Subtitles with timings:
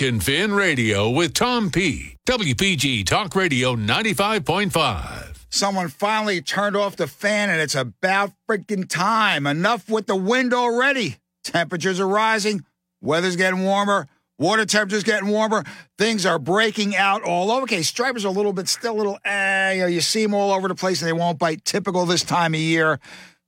[0.00, 2.16] and Fin Radio with Tom P.
[2.26, 5.36] WPG Talk Radio 95.5.
[5.50, 9.46] Someone finally turned off the fan and it's about freaking time.
[9.46, 11.18] Enough with the wind already.
[11.44, 12.64] Temperatures are rising,
[13.00, 15.62] weather's getting warmer, water temperatures getting warmer.
[15.96, 17.62] Things are breaking out all over.
[17.62, 20.34] Okay, stripers are a little bit still a little, eh, you, know, you see them
[20.34, 21.64] all over the place and they won't bite.
[21.64, 22.98] Typical this time of year.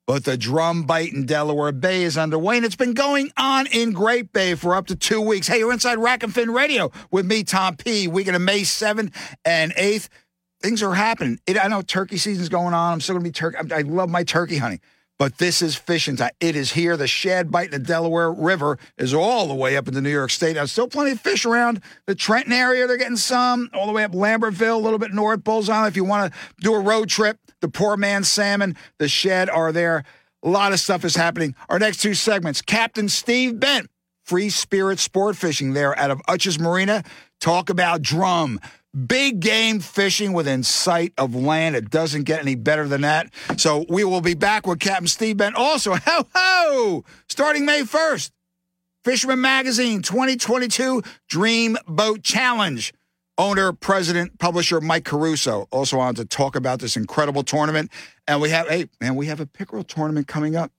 [0.07, 3.91] But the drum bite in Delaware Bay is underway, and it's been going on in
[3.91, 5.48] Great Bay for up to two weeks.
[5.48, 8.06] Hey, you're inside Rack and Fin Radio with me, Tom P.
[8.06, 9.12] Weekend of May 7th
[9.45, 10.09] and 8th.
[10.62, 11.41] Things are happening.
[11.45, 12.92] It, I know turkey season's going on.
[12.95, 13.73] I'm still going to be turkey.
[13.74, 14.80] I, love my turkey hunting.
[15.19, 16.33] But this is fishing time.
[16.41, 16.97] It is here.
[16.97, 20.30] The shad bite in the Delaware River is all the way up into New York
[20.30, 20.55] State.
[20.55, 22.87] There's still plenty of fish around the Trenton area.
[22.87, 25.89] They're getting some all the way up Lambertville, a little bit north, Bulls Island.
[25.89, 29.73] If you want to do a road trip, the poor man's salmon, the shad are
[29.73, 30.05] there.
[30.42, 31.55] A lot of stuff is happening.
[31.70, 33.89] Our next two segments Captain Steve Bent,
[34.25, 37.03] Free Spirit Sport Fishing there out of Utsch's Marina.
[37.41, 38.61] Talk about drum.
[38.96, 41.77] Big game fishing within sight of land.
[41.77, 43.33] It doesn't get any better than that.
[43.58, 45.55] So we will be back with Captain Steve Bent.
[45.55, 47.05] Also, ho ho!
[47.28, 48.30] Starting May 1st,
[49.05, 52.94] Fisherman Magazine 2022 Dream Boat Challenge.
[53.39, 57.91] Owner, president, publisher Mike Caruso also on to talk about this incredible tournament.
[58.27, 60.72] And we have, hey, man, we have a pickerel tournament coming up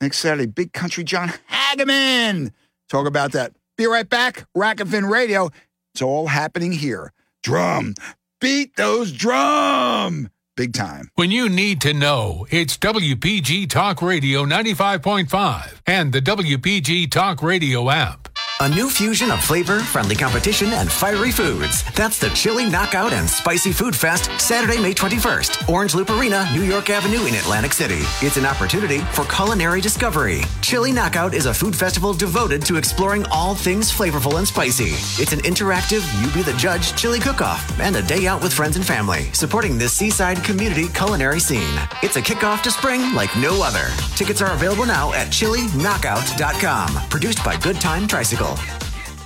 [0.00, 0.46] next Saturday.
[0.46, 2.50] Big Country John Hageman.
[2.88, 3.52] Talk about that.
[3.76, 4.46] Be right back.
[4.52, 5.50] Rack and Fin Radio.
[5.94, 7.12] It's all happening here.
[7.42, 7.94] Drum.
[8.40, 10.30] Beat those drum.
[10.56, 11.08] Big time.
[11.14, 17.90] When you need to know, it's WPG Talk Radio 95.5 and the WPG Talk Radio
[17.90, 18.28] app.
[18.62, 21.82] A new fusion of flavor, friendly competition, and fiery foods.
[21.94, 25.68] That's the Chili Knockout and Spicy Food Fest, Saturday, May 21st.
[25.68, 28.02] Orange Loop Arena, New York Avenue in Atlantic City.
[28.24, 30.42] It's an opportunity for culinary discovery.
[30.60, 34.92] Chili Knockout is a food festival devoted to exploring all things flavorful and spicy.
[35.20, 38.76] It's an interactive, you be the judge chili cook-off and a day out with friends
[38.76, 41.80] and family, supporting this seaside community culinary scene.
[42.04, 43.88] It's a kickoff to spring like no other.
[44.14, 47.08] Tickets are available now at chiliKnockout.com.
[47.08, 48.51] Produced by Good Time Tricycle.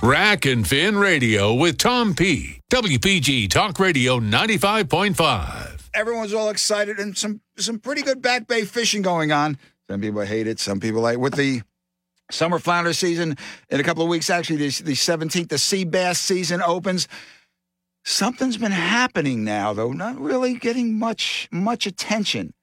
[0.01, 2.61] Rack and Fin Radio with Tom P.
[2.69, 5.89] WPG Talk Radio 95.5.
[5.93, 9.57] Everyone's all excited and some some pretty good back bay fishing going on.
[9.89, 11.61] Some people hate it, some people like with the
[12.29, 13.37] summer flounder season
[13.69, 14.29] in a couple of weeks.
[14.29, 17.07] Actually, the, the 17th, the sea bass season opens.
[18.03, 22.53] Something's been happening now, though, not really getting much much attention.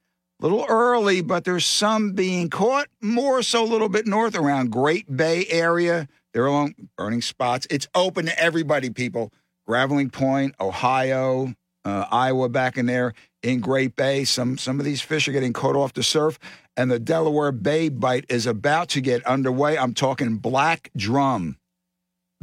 [0.40, 4.70] A little early, but there's some being caught more so a little bit north around
[4.70, 6.08] Great Bay area.
[6.34, 7.66] They're along burning spots.
[7.70, 9.32] It's open to everybody, people.
[9.68, 14.24] Graveling Point, Ohio, uh, Iowa back in there in Great Bay.
[14.24, 16.38] Some some of these fish are getting caught off the surf,
[16.76, 19.78] and the Delaware Bay bite is about to get underway.
[19.78, 21.56] I'm talking black drum.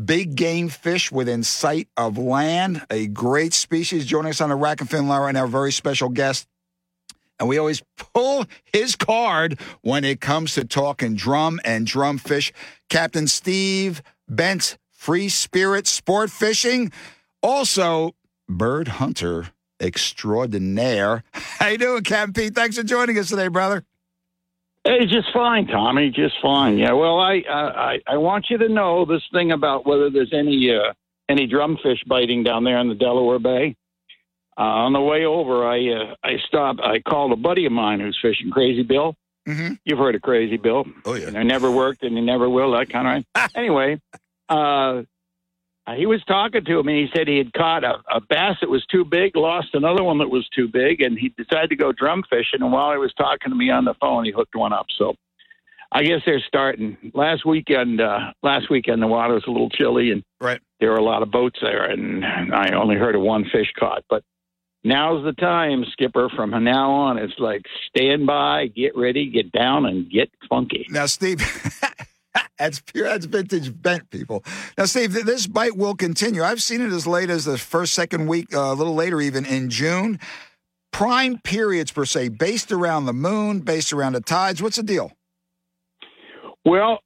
[0.03, 4.05] Big game fish within sight of land, a great species.
[4.05, 6.47] Joining us on the Rack and Fin line right now, very special guest.
[7.41, 7.81] And we always
[8.13, 12.53] pull his card when it comes to talking drum and drum fish.
[12.87, 16.91] Captain Steve Bent, Free Spirit Sport Fishing.
[17.41, 18.11] Also,
[18.47, 19.47] bird hunter
[19.81, 21.23] extraordinaire.
[21.33, 22.53] How you doing, Captain Pete?
[22.55, 23.83] Thanks for joining us today, brother.
[24.83, 26.11] Hey, just fine, Tommy.
[26.11, 26.77] Just fine.
[26.77, 26.93] Yeah.
[26.93, 30.93] Well, I I I want you to know this thing about whether there's any uh,
[31.29, 33.75] any drumfish biting down there in the Delaware Bay.
[34.61, 36.81] Uh, on the way over, I uh, I stopped.
[36.81, 39.15] I called a buddy of mine who's fishing, Crazy Bill.
[39.49, 39.73] Mm-hmm.
[39.85, 40.85] You've heard of Crazy Bill.
[41.03, 41.29] Oh yeah.
[41.29, 42.71] And I never worked, and he never will.
[42.73, 43.49] That kind of.
[43.55, 43.99] anyway,
[44.49, 45.01] uh,
[45.95, 48.69] he was talking to him, and he said he had caught a, a bass that
[48.69, 51.91] was too big, lost another one that was too big, and he decided to go
[51.91, 52.61] drum fishing.
[52.61, 54.85] And while he was talking to me on the phone, he hooked one up.
[54.97, 55.15] So.
[55.93, 56.95] I guess they're starting.
[57.13, 60.61] Last weekend, uh, last weekend the water was a little chilly, and Right.
[60.79, 62.23] there were a lot of boats there, and
[62.55, 64.05] I only heard of one fish caught.
[64.09, 64.23] But
[64.83, 66.29] now's the time, Skipper.
[66.35, 70.85] From now on, it's like stand by, get ready, get down, and get funky.
[70.89, 71.39] Now, Steve,
[72.57, 74.43] that's pure, that's vintage bent, people.
[74.77, 76.43] Now, Steve, this bite will continue.
[76.43, 79.45] I've seen it as late as the first, second week, uh, a little later, even
[79.45, 80.19] in June.
[80.91, 84.61] Prime periods, per se, based around the moon, based around the tides.
[84.61, 85.11] What's the deal?
[86.65, 86.99] Well,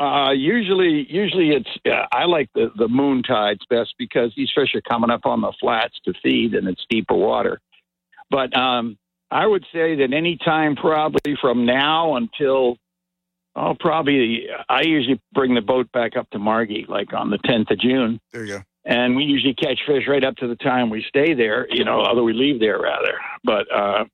[0.00, 4.74] uh, usually, usually it's uh, I like the the moon tides best because these fish
[4.74, 7.60] are coming up on the flats to feed, and it's deeper water.
[8.30, 8.96] But um,
[9.30, 12.78] I would say that any time, probably from now until
[13.54, 17.70] oh, probably I usually bring the boat back up to Margate like on the 10th
[17.70, 18.62] of June, There you go.
[18.86, 21.66] and we usually catch fish right up to the time we stay there.
[21.70, 23.18] You know, although we leave there rather.
[23.44, 24.04] But uh,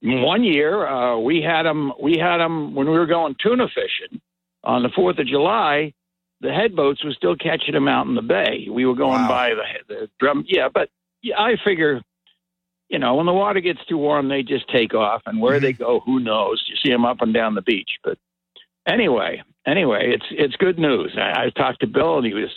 [0.00, 1.92] one year uh, we had them.
[2.00, 4.20] We had them when we were going tuna fishing
[4.64, 5.92] on the Fourth of July.
[6.40, 8.66] the head boats were still catching them out in the bay.
[8.68, 9.28] We were going Wow.
[9.28, 10.44] by the, the drum.
[10.48, 10.88] Yeah, but
[11.22, 12.02] yeah, I figure,
[12.88, 15.72] you know, when the water gets too warm, they just take off, and where they
[15.72, 15.84] mm-hmm.
[15.84, 16.64] go, who knows?
[16.66, 17.90] You see them up and down the beach.
[18.02, 18.18] But
[18.88, 21.16] anyway, anyway, it's it's good news.
[21.16, 22.50] I, I talked to Bill, and he was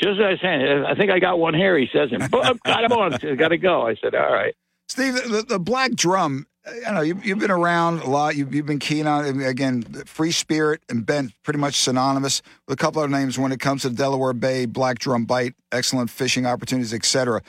[0.00, 1.78] just as I was saying, I think I got one here.
[1.78, 3.10] He says, and boom, got him on.
[3.36, 3.86] Got to go.
[3.86, 4.54] I said, all right.
[4.88, 6.46] Steve, the, the black drum.
[6.66, 8.36] I know you've, you've been around a lot.
[8.36, 9.82] You've, you've been keen on again.
[10.04, 13.82] Free Spirit and Bent, pretty much synonymous with a couple other names when it comes
[13.82, 17.40] to Delaware Bay, black drum bite, excellent fishing opportunities, etc.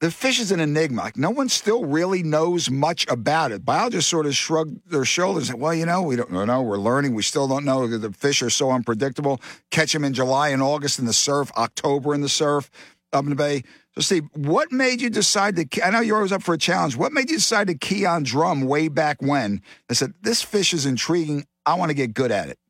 [0.00, 1.02] The fish is an enigma.
[1.02, 3.64] Like, no one still really knows much about it.
[3.64, 5.50] Biologists sort of shrug their shoulders.
[5.50, 6.62] and Well, you know, we don't know.
[6.62, 7.14] We're learning.
[7.14, 7.86] We still don't know.
[7.86, 9.40] The fish are so unpredictable.
[9.70, 12.70] Catch them in July and August in the surf, October in the surf
[13.12, 13.64] up in the bay.
[13.98, 15.84] So, Steve, what made you decide to?
[15.84, 16.96] I know you're always up for a challenge.
[16.96, 19.60] What made you decide to key on drum way back when?
[19.90, 21.46] I said, This fish is intriguing.
[21.66, 22.60] I want to get good at it.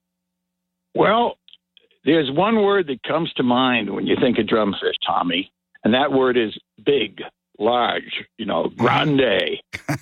[0.95, 1.37] Well,
[2.07, 5.53] there's one word that comes to mind when you think of drumfish, Tommy,
[5.85, 7.21] and that word is big,
[7.59, 8.81] large, you know, mm-hmm.
[8.81, 9.59] grande.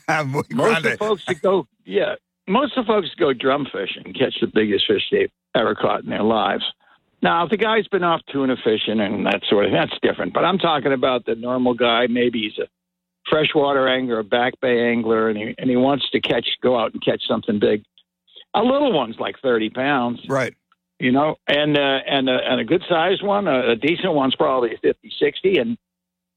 [0.32, 0.84] Most of Grande.
[0.84, 2.14] the folks that go, yeah,
[2.46, 6.05] most of the folks that go drum fishing catch the biggest fish they've ever caught
[6.05, 6.62] in their lives.
[7.22, 10.32] Now, if the guy's been off tuna fishing and that sort of that's different.
[10.34, 12.06] But I'm talking about the normal guy.
[12.08, 12.68] Maybe he's a
[13.28, 16.92] freshwater angler, a back bay angler, and he and he wants to catch, go out
[16.92, 17.82] and catch something big.
[18.54, 20.54] A little one's like 30 pounds Right.
[20.98, 24.34] you know, and uh, and uh, and a good sized one, a, a decent one's
[24.36, 25.58] probably 50, 60.
[25.58, 25.78] and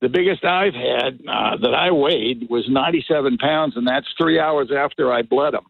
[0.02, 4.40] the biggest I've had uh, that I weighed was ninety seven pounds, and that's three
[4.40, 5.66] hours after I bled him.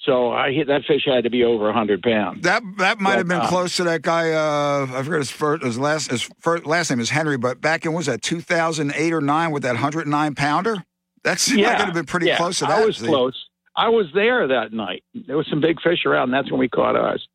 [0.00, 2.42] So I hit that fish had to be over hundred pounds.
[2.42, 4.30] That that might have been uh, close to that guy.
[4.30, 7.84] Uh, I forget his first, his last, his first, last name is Henry, but back
[7.84, 10.84] in was that 2008 or nine with that 109 pounder?
[11.24, 12.78] That seemed like it have been pretty yeah, close to that.
[12.78, 13.08] I was Steve.
[13.08, 13.48] close.
[13.76, 15.02] I was there that night.
[15.14, 16.24] There was some big fish around.
[16.24, 17.26] And that's when we caught ours.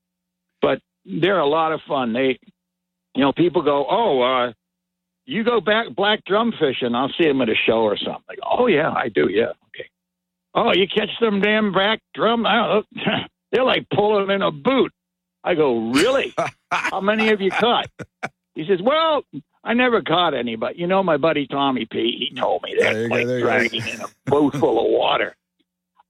[0.61, 2.13] But they're a lot of fun.
[2.13, 2.39] They,
[3.15, 4.53] you know, people go, "Oh, uh,
[5.25, 8.37] you go back black drum fishing." I'll see them at a show or something.
[8.37, 9.29] Go, "Oh yeah, I do.
[9.29, 9.89] Yeah, okay."
[10.55, 12.43] Oh, you catch them damn black drum?
[13.51, 14.91] They're like pulling in a boot.
[15.43, 16.33] I go, "Really?
[16.71, 17.87] How many have you caught?"
[18.55, 19.23] He says, "Well."
[19.65, 22.27] I never caught any, but you know my buddy Tommy P.
[22.29, 23.39] He told me that like go.
[23.39, 25.37] dragging in a boat full of water.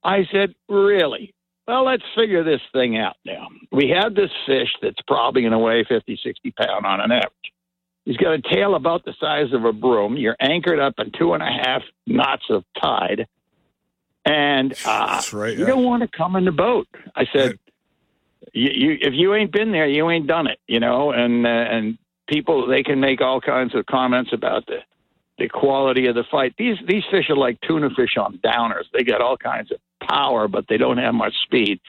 [0.03, 1.35] I said, "Really?
[1.67, 3.47] Well, let's figure this thing out now.
[3.71, 7.31] We have this fish that's probably going to weigh 50, 60 pound on an average.
[8.05, 10.17] He's got a tail about the size of a broom.
[10.17, 13.27] You're anchored up in two and a half knots of tide,
[14.25, 15.53] and uh, right.
[15.53, 15.67] you yeah.
[15.67, 16.87] don't want to come in the boat.
[17.15, 17.59] I said,
[18.53, 21.11] you, you, if you ain't been there, you ain't done it, you know.
[21.11, 21.97] And uh, and
[22.27, 24.79] people they can make all kinds of comments about the
[25.37, 26.53] the quality of the fight.
[26.57, 28.83] These these fish are like tuna fish on downers.
[28.93, 31.79] They got all kinds of power, but they don't have much speed.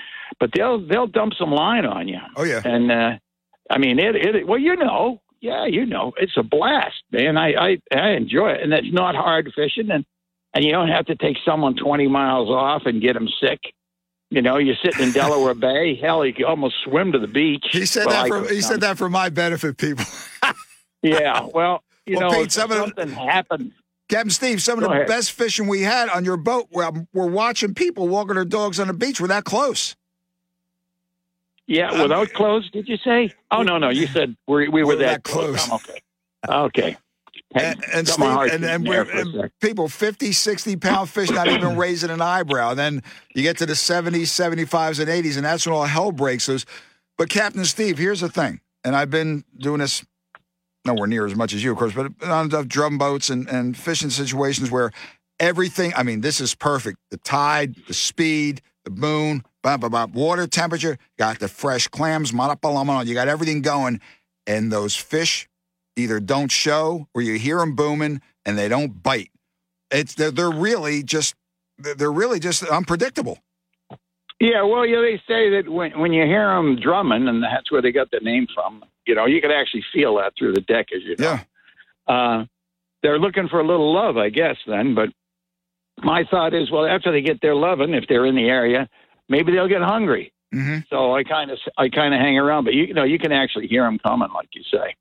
[0.41, 2.19] But they'll they'll dump some line on you.
[2.37, 2.63] Oh yeah.
[2.65, 3.19] And uh,
[3.71, 4.47] I mean, it, it.
[4.47, 7.37] Well, you know, yeah, you know, it's a blast, man.
[7.37, 10.05] I, I I enjoy it, and it's not hard fishing, and
[10.55, 13.61] and you don't have to take someone twenty miles off and get them sick.
[14.31, 15.95] You know, you're sitting in Delaware Bay.
[16.03, 17.65] Hell, you can almost swim to the beach.
[17.71, 18.71] He said Well, that for he come.
[18.71, 20.05] said that for my benefit, people.
[21.03, 23.73] Yeah, well, you Well, know, Pete, some of the- something happens.
[24.09, 25.07] Captain Steve, some of the ahead.
[25.07, 28.87] best fishing we had on your boat, we're, we're watching people walking their dogs on
[28.87, 29.21] the beach.
[29.21, 29.97] We're that close.
[31.67, 33.33] Yeah, Um, without clothes, did you say?
[33.51, 35.69] Oh no, no, you said we, we were We're that, that close.
[35.69, 36.01] I'm okay.
[36.49, 36.97] Okay.
[37.55, 40.77] Hey, And, and, Steve, and, and, beating there we're- for a and people, 50, 60
[40.77, 42.71] pound fish, not even raising an eyebrow.
[42.71, 43.03] and Then
[43.35, 46.65] you get to the 70s, 75s, and 80s, and that's when all hell breaks loose.
[47.17, 50.05] But Captain Steve, here's the thing, and I've been doing this
[50.85, 53.77] nowhere near as much as you, of course, but on the drum boats and, and
[53.77, 54.91] fishing situations where
[55.41, 56.99] everything, I mean, this is perfect.
[57.11, 62.33] The tide, the speed, the moon, blah, blah, blah, water temperature, got the fresh clams,
[62.33, 64.01] you got everything going.
[64.47, 65.49] And those fish
[65.97, 69.31] either don't show or you hear them booming and they don't bite.
[69.91, 71.35] It's they're, they're really just
[71.79, 73.39] they're really just unpredictable.
[74.41, 77.81] Yeah, well, yeah, they say that when when you hear them drumming, and that's where
[77.81, 78.83] they got the name from.
[79.07, 81.39] You know, you can actually feel that through the deck, as you know.
[82.09, 82.15] Yeah.
[82.15, 82.45] Uh,
[83.03, 84.57] they're looking for a little love, I guess.
[84.67, 85.11] Then, but
[86.03, 88.89] my thought is, well, after they get their loving, if they're in the area,
[89.29, 90.33] maybe they'll get hungry.
[90.53, 93.19] hmm So I kind of I kind of hang around, but you, you know you
[93.19, 94.97] can actually hear them coming, like you say.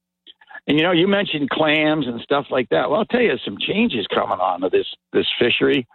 [0.68, 2.90] And you know you mentioned clams and stuff like that.
[2.90, 5.86] Well, I'll tell you some changes coming on to this this fishery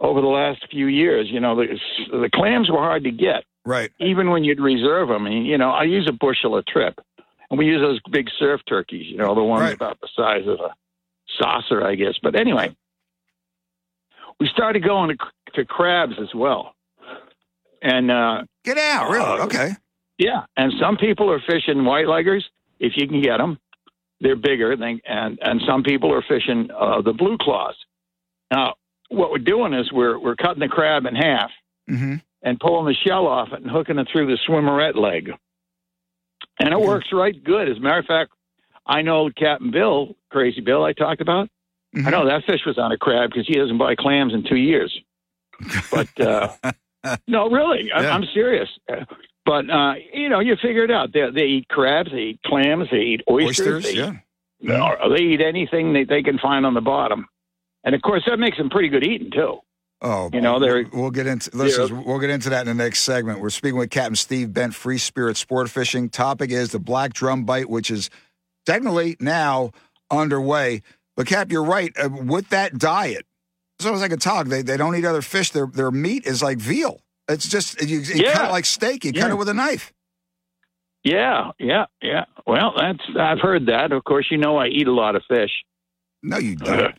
[0.00, 1.28] over the last few years.
[1.30, 1.78] You know the
[2.10, 3.92] the clams were hard to get, Right.
[4.00, 5.26] even when you'd reserve them.
[5.26, 6.98] And, you know I use a bushel a trip,
[7.50, 9.06] and we use those big surf turkeys.
[9.08, 9.74] You know the ones Right.
[9.74, 10.74] about the size of a
[11.38, 12.14] saucer, I guess.
[12.20, 12.74] But anyway,
[14.40, 16.74] we started going to, to crabs as well,
[17.80, 18.10] and.
[18.10, 19.10] uh Get out.
[19.10, 19.24] Really?
[19.40, 19.70] Uh, Okay.
[20.18, 22.42] yeah, and some people are fishing white leggers.
[22.80, 23.58] if you can get them.
[24.22, 27.74] They're bigger, than, and and some people are fishing uh, the blue claws.
[28.50, 28.74] Now,
[29.08, 31.50] what we're doing is we're we're cutting the crab in half
[31.90, 32.14] Mm-hmm.
[32.42, 35.32] and pulling the shell off it and hooking it through the swimmeret leg,
[36.60, 37.68] and it works right good.
[37.68, 38.30] As a matter of fact,
[38.86, 41.48] I know Captain Bill, Crazy Bill, I talked about.
[41.96, 42.06] Mhm.
[42.06, 44.56] I know that fish was on a crab because he doesn't buy clams in two
[44.56, 44.96] years.
[45.90, 46.52] But uh,
[47.26, 48.14] no, really, I, Yeah.
[48.14, 48.68] I'm serious.
[49.44, 51.12] But uh, you know, you figure it out.
[51.12, 54.20] They, they eat crabs, they eat clams, they eat oysters, Oysters, they,
[54.60, 54.80] yeah.
[55.02, 57.26] or they eat anything that they can find on the bottom.
[57.84, 59.58] And of course, that makes them pretty good eating too.
[60.04, 62.04] Oh, You know, they're- we'll get into listen.
[62.04, 63.40] We'll get into that in the next segment.
[63.40, 66.08] We're speaking with Captain Steve Bent, Free Spirit Sport Fishing.
[66.08, 68.10] Topic is the black drum bite, which is
[68.66, 69.70] technically now
[70.10, 70.82] underway.
[71.16, 71.92] But Cap, you're right.
[71.96, 73.26] Uh, with that diet,
[73.78, 74.48] it's almost like a tog.
[74.48, 75.50] They they don't eat other fish.
[75.50, 77.00] Their their meat is like veal.
[77.28, 79.04] It's just you, you cut it like steak.
[79.04, 79.30] You cut Yeah.
[79.32, 79.92] it with a knife.
[81.04, 82.24] Yeah, yeah, yeah.
[82.46, 83.90] Well, that's I've heard that.
[83.92, 85.50] Of course, you know I eat a lot of fish.
[86.22, 86.94] No, you don't.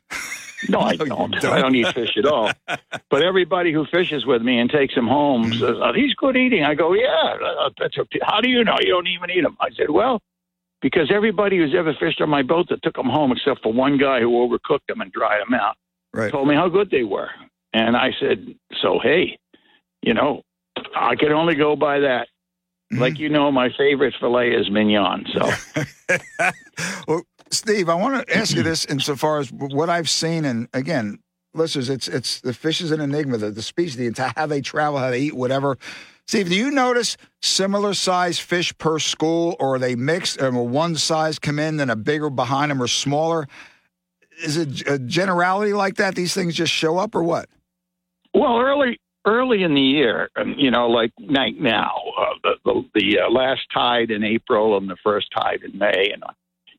[0.67, 1.31] No, I No, don't.
[1.31, 1.45] don't.
[1.45, 2.51] I don't eat fish at all.
[3.09, 5.59] But everybody who fishes with me and takes them home Mm-hmm.
[5.59, 8.75] says, "Are these good eating?" I go, "Yeah." uh, That's a, how do you know
[8.81, 9.55] you don't even eat them?
[9.61, 10.19] I said, "Well,
[10.81, 13.97] because everybody who's ever fished on my boat that took them home, except for one
[13.97, 15.75] guy who overcooked them and dried them out,
[16.13, 16.31] Right.
[16.31, 17.29] told me how good they were."
[17.71, 19.37] And I said, "So hey,
[20.03, 20.43] you know,
[20.95, 22.27] I can only go by that."
[22.91, 23.01] Mm-hmm.
[23.01, 25.25] Like you know, my favorite fillet is mignon.
[25.33, 25.49] So
[27.07, 31.19] well, Steve, I want to ask you this insofar as what I've seen, and again,
[31.53, 33.37] listeners, it's it's the fish is an enigma.
[33.37, 35.77] The, the species, the entire how they travel, how they eat, whatever.
[36.27, 40.37] Steve, do you notice similar size fish per school, or are they mixed?
[40.37, 43.47] And will one size come in, then a bigger behind them, or smaller?
[44.43, 46.15] Is it a generality like that?
[46.15, 47.49] These things just show up, or what?
[48.33, 52.89] Well, early early in the year, um, you know, like like now, uh, the the,
[52.95, 56.31] the uh, last tide in April and the first tide in May, and uh,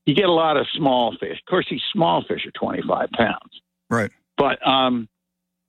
[0.06, 1.38] you get a lot of small fish.
[1.38, 3.60] Of course, these small fish are twenty five pounds.
[3.90, 4.10] Right.
[4.36, 5.08] But um,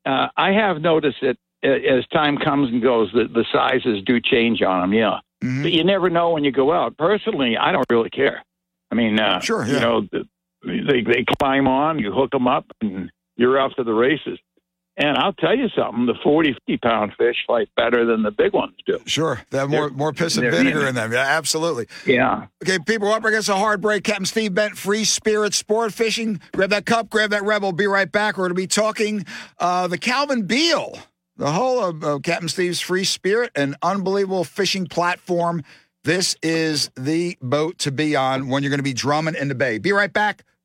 [0.05, 4.19] uh, I have noticed that uh, as time comes and goes, the, the sizes do
[4.19, 4.93] change on them.
[4.93, 5.63] Yeah, Mhm.
[5.63, 6.97] but you never know when you go out.
[6.97, 8.43] Personally, I don't really care.
[8.91, 9.73] I mean, uh, Sure, yeah.
[9.73, 10.23] you know, the,
[10.63, 14.39] they they climb on, you hook them up, and you're off to the races.
[14.97, 18.53] And I'll tell you something: the 40, 50 pound fish fight better than the big
[18.53, 18.99] ones do.
[19.05, 21.11] Sure, they have more They're- more piss and vinegar in them.
[21.11, 21.87] Yeah, absolutely.
[22.05, 22.47] Yeah.
[22.63, 24.03] Okay, people, up against a hard break.
[24.05, 26.39] Captain Steve Bent, Free Spirit Sport Fishing.
[26.53, 27.73] Grab that cup, grab that rebel.
[27.73, 28.37] Be right back.
[28.37, 29.25] We're going to be talking
[29.59, 30.97] uh, the Calvin Beal,
[31.35, 35.61] the whole of uh, Captain Steve's Free Spirit, an unbelievable fishing platform.
[36.05, 39.55] This is the boat to be on when you're going to be drumming in the
[39.55, 39.77] bay.
[39.79, 40.43] Be right back.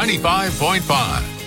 [0.00, 1.39] 95.5.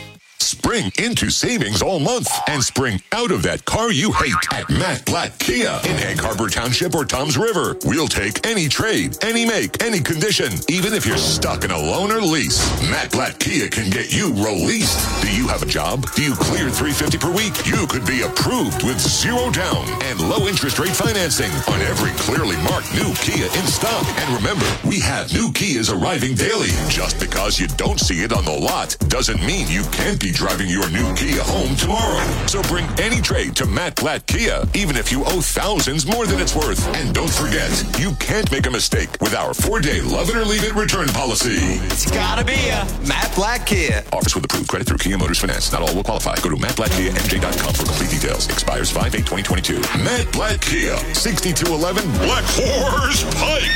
[0.43, 5.05] Spring into savings all month and spring out of that car you hate at Matt
[5.05, 7.77] Blatt Kia in Egg Harbor Township or Toms River.
[7.85, 12.11] We'll take any trade, any make, any condition, even if you're stuck in a loan
[12.11, 12.59] or lease.
[12.91, 14.99] Matt Blatt Kia can get you released.
[15.23, 16.05] Do you have a job?
[16.11, 17.55] Do you clear 350 per week?
[17.65, 22.57] You could be approved with zero down and low interest rate financing on every clearly
[22.67, 24.03] marked new Kia in stock.
[24.19, 26.75] And remember, we have new Kias arriving daily.
[26.91, 30.67] Just because you don't see it on the lot doesn't mean you can't be driving
[30.67, 32.19] your new Kia home tomorrow.
[32.47, 36.41] So bring any trade to Matt Blatt Kia, even if you owe thousands more than
[36.41, 36.85] it's worth.
[36.95, 40.63] And don't forget, you can't make a mistake with our four-day love it or leave
[40.63, 41.57] it return policy.
[41.85, 44.03] It's gotta be a Matt Blatt Kia.
[44.11, 45.71] Offers with approved credit through Kia Motors Finance.
[45.71, 46.35] Not all will qualify.
[46.41, 48.49] Go to mattblackkiamj.com for complete details.
[48.49, 50.03] Expires 5-8-2022.
[50.03, 53.69] Matt Blatt Kia, 6211 Black Horse Pike,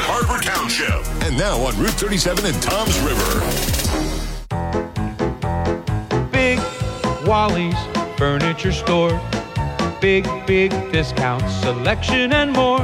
[0.00, 1.04] Harbor Township.
[1.22, 4.15] And now on Route 37 in Toms River.
[7.26, 7.74] Wally's
[8.16, 9.20] Furniture Store.
[10.00, 12.78] Big, big discounts, selection, and more.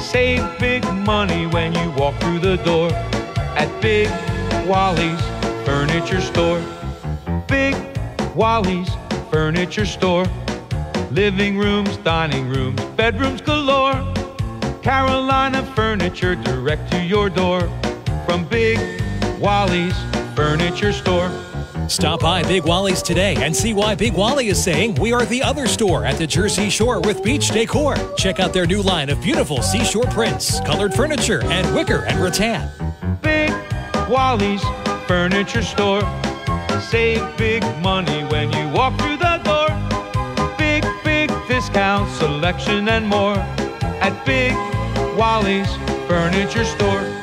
[0.00, 2.90] Save big money when you walk through the door
[3.56, 4.08] at Big
[4.66, 5.20] Wally's
[5.64, 6.60] Furniture Store.
[7.46, 7.76] Big
[8.34, 8.90] Wally's
[9.30, 10.26] Furniture Store.
[11.12, 13.94] Living rooms, dining rooms, bedrooms galore.
[14.82, 17.60] Carolina furniture direct to your door
[18.26, 18.78] from Big
[19.38, 19.96] Wally's
[20.34, 21.30] Furniture Store.
[21.90, 25.42] Stop by Big Wally's today and see why Big Wally is saying we are the
[25.42, 27.96] other store at the Jersey Shore with beach decor.
[28.16, 32.70] Check out their new line of beautiful seashore prints, colored furniture, and wicker and rattan.
[33.22, 33.50] Big
[34.08, 34.62] Wally's
[35.08, 36.02] Furniture Store.
[36.80, 40.56] Save big money when you walk through the door.
[40.56, 43.36] Big, big discount selection and more
[44.00, 44.54] at Big
[45.18, 45.74] Wally's
[46.06, 47.19] Furniture Store.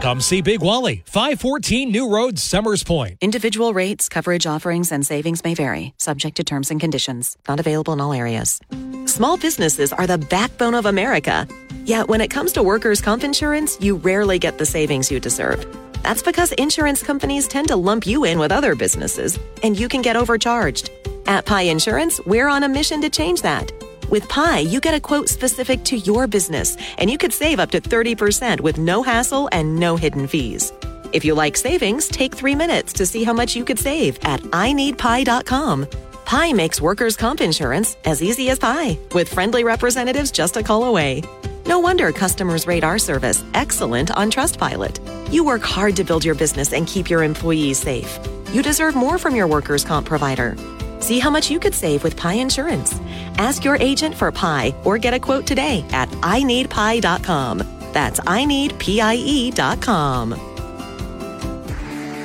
[0.00, 3.18] Come see Big Wally, 514 New Road, Somers Point.
[3.20, 7.36] Individual rates, coverage offerings, and savings may vary, subject to terms and conditions.
[7.48, 8.60] Not available in all areas.
[9.06, 11.48] Small businesses are the backbone of America.
[11.82, 15.66] Yet when it comes to workers' comp insurance, you rarely get the savings you deserve.
[16.04, 20.02] That's because insurance companies tend to lump you in with other businesses, and you can
[20.02, 20.90] get overcharged.
[21.26, 23.72] At Pie Insurance, we're on a mission to change that.
[24.10, 27.70] With Pie, you get a quote specific to your business, and you could save up
[27.72, 30.72] to 30% with no hassle and no hidden fees.
[31.12, 34.40] If you like savings, take three minutes to see how much you could save at
[34.40, 35.86] ineedpie.com.
[36.24, 40.84] Pie makes workers' comp insurance as easy as pie, with friendly representatives just a call
[40.84, 41.22] away.
[41.66, 45.00] No wonder customers rate our service excellent on Trustpilot.
[45.32, 48.18] You work hard to build your business and keep your employees safe.
[48.52, 50.56] You deserve more from your workers' comp provider.
[51.00, 53.00] See how much you could save with Pie Insurance.
[53.38, 57.62] Ask your agent for Pie or get a quote today at ineedpie.com.
[57.92, 59.58] That's ineedpie.com.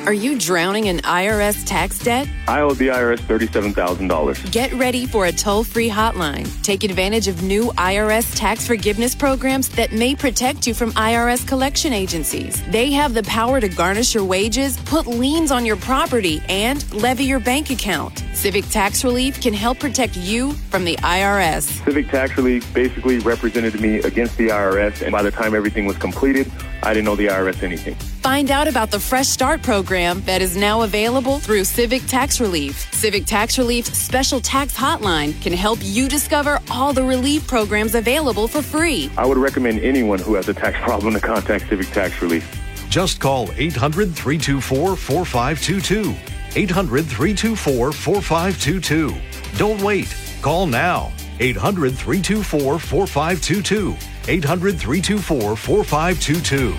[0.05, 2.27] Are you drowning in IRS tax debt?
[2.49, 4.51] I owe the IRS $37,000.
[4.51, 6.45] Get ready for a toll free hotline.
[6.61, 11.93] Take advantage of new IRS tax forgiveness programs that may protect you from IRS collection
[11.93, 12.61] agencies.
[12.69, 17.23] They have the power to garnish your wages, put liens on your property, and levy
[17.23, 18.25] your bank account.
[18.33, 21.81] Civic Tax Relief can help protect you from the IRS.
[21.85, 25.97] Civic Tax Relief basically represented me against the IRS, and by the time everything was
[25.97, 26.51] completed,
[26.83, 27.95] I didn't owe the IRS anything.
[27.95, 32.93] Find out about the Fresh Start program that is now available through Civic Tax Relief.
[32.93, 38.49] Civic Tax Relief's special tax hotline can help you discover all the relief programs available
[38.49, 39.09] for free.
[39.17, 42.45] I would recommend anyone who has a tax problem to contact Civic Tax Relief.
[42.89, 46.13] Just call 800 324 4522.
[46.55, 49.15] 800 324 4522.
[49.57, 50.15] Don't wait.
[50.41, 51.11] Call now.
[51.39, 54.12] 800 324 4522.
[54.27, 56.73] 800 324 4522.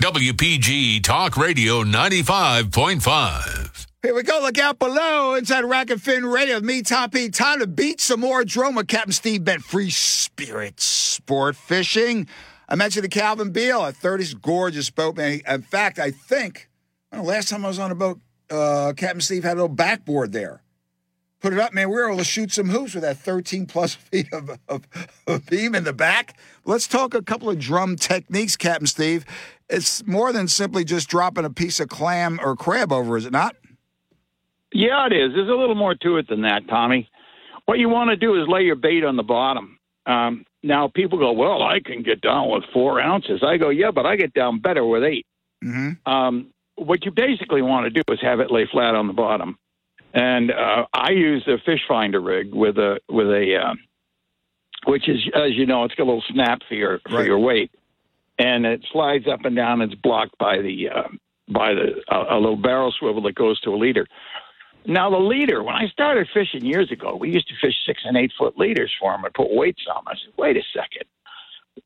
[0.00, 3.86] WPG Talk Radio 95.5.
[4.02, 4.40] Here we go.
[4.40, 7.28] Look out below inside Rack and Fin Radio me, Tom P.
[7.28, 8.82] Time to beat some more drama.
[8.82, 12.26] Captain Steve Bent, Free Spirit Sport Fishing.
[12.66, 15.42] I mentioned the Calvin Beal a 30's gorgeous boat, man.
[15.46, 16.70] In fact, I think
[17.12, 20.62] last time I was on a boat, uh, Captain Steve had a little backboard there.
[21.40, 21.88] Put it up, man.
[21.88, 24.86] We were able to shoot some hoops with that 13 plus feet of, of,
[25.26, 26.36] of beam in the back.
[26.64, 29.24] Let's talk a couple of drum techniques, Captain Steve.
[29.68, 33.32] It's more than simply just dropping a piece of clam or crab over, is it
[33.32, 33.56] not?
[34.72, 35.32] Yeah, it is.
[35.34, 37.08] There's a little more to it than that, Tommy.
[37.66, 39.78] What you want to do is lay your bait on the bottom.
[40.06, 43.42] Um, now, people go, well, I can get down with four ounces.
[43.42, 45.26] I go, yeah, but I get down better with 8
[45.62, 46.10] Mm-hmm.
[46.10, 49.58] Um, what you basically want to do is have it lay flat on the bottom.
[50.12, 53.74] And uh, I use a fish finder rig with a with a uh,
[54.86, 57.26] which is as you know, it's got a little snap for your for Right.
[57.26, 57.70] your weight,
[58.38, 59.80] and it slides up and down.
[59.82, 61.08] It's blocked by the uh,
[61.48, 64.06] by the a, a little barrel swivel that goes to a leader.
[64.86, 68.16] Now the leader, when I started fishing years ago, we used to fish six and
[68.16, 70.08] eight foot leaders for them and put weights on them.
[70.08, 71.04] I said, wait a second.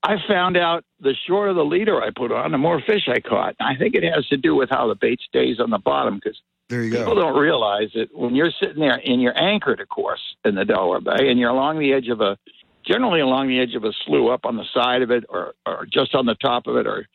[0.02, 3.56] I found out the shorter the leader I put on, the more fish I caught.
[3.58, 6.14] And I think it has to do with how the bait stays on the bottom
[6.22, 7.10] because There you people go.
[7.12, 10.64] People don't realize that when you're sitting there and you're anchored, of course, in the
[10.64, 12.38] Delaware Bay, and you're along the edge of a,
[12.86, 15.86] generally along the edge of a slough, up on the side of it, or or
[15.92, 17.06] just on the top of it, or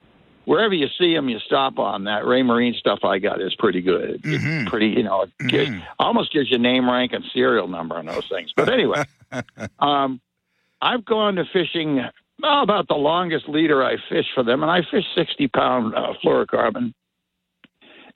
[0.46, 2.04] wherever you see them, you stop on.
[2.06, 4.22] That Raymarine stuff I got is pretty good.
[4.24, 4.68] It- Mhm.
[4.68, 5.84] pretty, you know, it gives- Mhm.
[6.00, 8.52] almost gives you name, rank, and serial number on those things.
[8.56, 9.04] But anyway,
[9.80, 10.22] um,
[10.82, 12.04] I've gone to fishing
[12.42, 16.14] well, about the longest leader I fished for them, and I fished 60 pound uh,
[16.24, 16.94] fluorocarbon.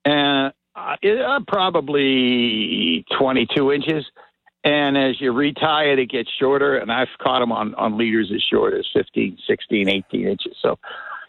[0.06, 4.06] And uh, it, uh, probably 22 inches.
[4.66, 5.60] And as you retie
[5.92, 6.78] it, it gets shorter.
[6.78, 10.56] And I've caught them on, on leaders as short as 15, 16, 18 inches.
[10.62, 10.80] So,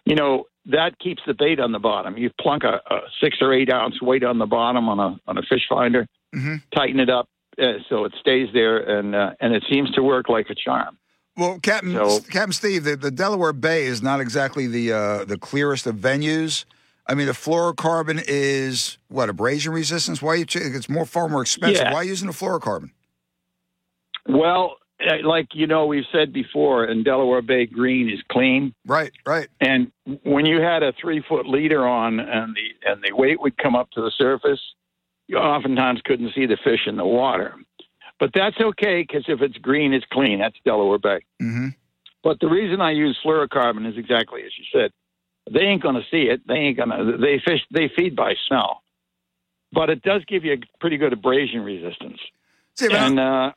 [0.05, 2.17] you know, that keeps the bait on the bottom.
[2.17, 5.37] You plunk a, a six or eight ounce weight on the bottom on a on
[5.37, 6.63] a fish finder, Mhm.
[6.75, 7.29] tighten it up
[7.61, 10.97] uh, so it stays there, and uh, and it seems to work like a charm.
[11.37, 15.37] Well, Captain So- Captain Steve, the, the Delaware Bay is not exactly the uh, the
[15.37, 16.65] clearest of venues.
[17.07, 20.23] I mean, the fluorocarbon is what abrasion resistance.
[20.23, 20.47] Why you?
[20.55, 21.85] It's more far more expensive.
[21.85, 21.93] Yeah.
[21.93, 22.91] Why using the fluorocarbon?
[24.27, 28.75] Well, uh, like you know, we've said before, in Delaware Bay, green is clean.
[28.87, 29.49] Right, right.
[29.61, 33.59] And when you had a three foot leader on and the and the weight would
[33.59, 34.61] come up to the surface,
[35.27, 37.55] you oftentimes couldn't see the fish in the water.
[38.19, 40.39] But that's okay because if it's green, it's clean.
[40.39, 41.21] That's Delaware Bay.
[41.43, 41.69] Mm-hmm.
[42.23, 44.91] But the reason I use fluorocarbon is exactly as you said.
[45.51, 46.47] They ain't going to see it.
[46.47, 47.17] They ain't going to.
[47.19, 47.61] They fish.
[47.71, 48.83] They feed by smell,
[49.73, 52.19] but it does give you a pretty good abrasion resistance.
[52.77, 53.53] See, and uh,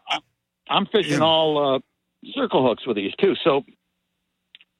[0.69, 1.25] I'm fishing Yeah.
[1.25, 1.79] all uh,
[2.33, 3.35] circle hooks with these too.
[3.43, 3.63] So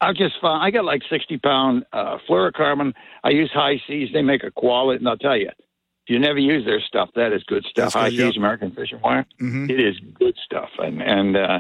[0.02, 2.94] I just found I got like 60 pound uh, fluorocarbon.
[3.24, 4.10] I use Hi-Seas.
[4.14, 7.32] They make a quality, and I'll tell you, if you never use their stuff, that
[7.34, 7.94] is good stuff.
[7.94, 8.28] That's good, high yeah.
[8.30, 9.26] seas American Fishing Wire.
[9.42, 9.70] Mhm.
[9.70, 11.60] It is good stuff, and and uh,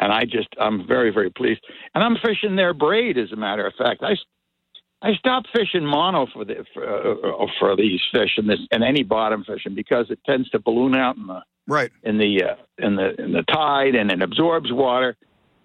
[0.00, 1.60] and I just I'm very very pleased.
[1.96, 4.02] And I'm fishing their braid, as a matter of fact.
[4.04, 4.14] I
[5.04, 9.02] I stopped fishing mono for the for, uh, for these fish and this and any
[9.02, 11.92] bottom fishing because it tends to balloon out in the right.
[12.02, 15.16] in the uh, in the in the tide and it absorbs water.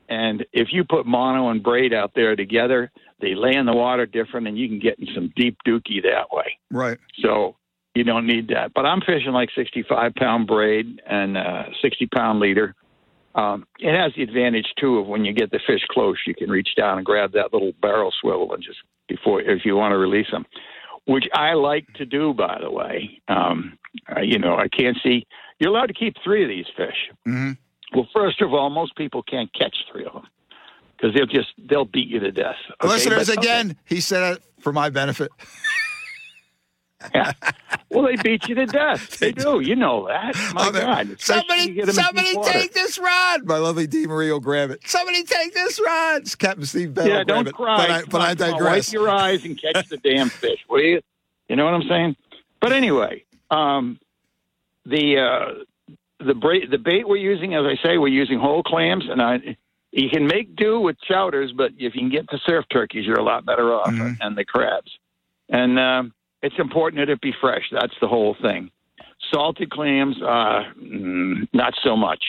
[0.10, 4.06] And if you put mono and braid out there together, they lay in the water
[4.06, 6.58] different, and you can get in some deep dookie that way.
[6.72, 6.98] Right.
[7.24, 7.56] So
[7.94, 8.74] you don't need that.
[8.74, 12.76] But I'm fishing like 65 pound braid and uh, 60 pound leader.
[13.36, 16.50] Um, it has the advantage too of when you get the fish close, you can
[16.50, 19.98] reach down and grab that little barrel swivel and just before if you want to
[19.98, 20.46] release them,
[21.06, 22.34] which I like to do.
[22.34, 23.78] By the way, um,
[24.16, 25.26] uh, you know I can't see.
[25.60, 26.96] You're allowed to keep three of these fish.
[27.26, 27.52] hmm
[27.94, 30.28] Well, first of all, most people can't catch three of them
[30.98, 32.56] because they'll just they'll beat you to death.
[32.82, 32.92] okay?
[32.94, 35.32] Listeners, But- again, he said it for my benefit.
[37.14, 37.32] Yeah.
[37.92, 39.18] Well, they beat you to death.
[39.18, 39.62] They do.
[39.62, 40.36] You know that.
[40.54, 40.72] My Oh.
[40.72, 41.10] God.
[41.10, 43.46] Especially Somebody, get 'em in somebody take this rod.
[43.46, 44.82] My lovely Dee Marie will grab it.
[44.86, 46.22] Somebody take this rod.
[46.22, 47.08] It's Captain Steve Bell.
[47.08, 47.56] Yeah, grab don't it.
[47.56, 47.78] cry.
[47.78, 48.90] But I, but on, I on, digress.
[48.90, 50.60] Wipe your eyes and catch the damn fish.
[50.70, 51.02] Will you?
[51.50, 52.16] You know what I'm saying?
[52.62, 54.00] But anyway, um,
[54.86, 59.06] the uh, the bra- the bait we're using, as I say, we're using whole clams,
[59.10, 59.58] and I.
[59.92, 63.18] You can make do with chowders, but if you can get to surf turkeys, you're
[63.20, 64.18] a lot better off, Mhm.
[64.22, 64.92] and the crabs.
[65.50, 67.64] And um, it's important that it be fresh.
[67.72, 68.72] That's the whole thing.
[69.34, 72.24] Salted clams, uh, mm, not so much.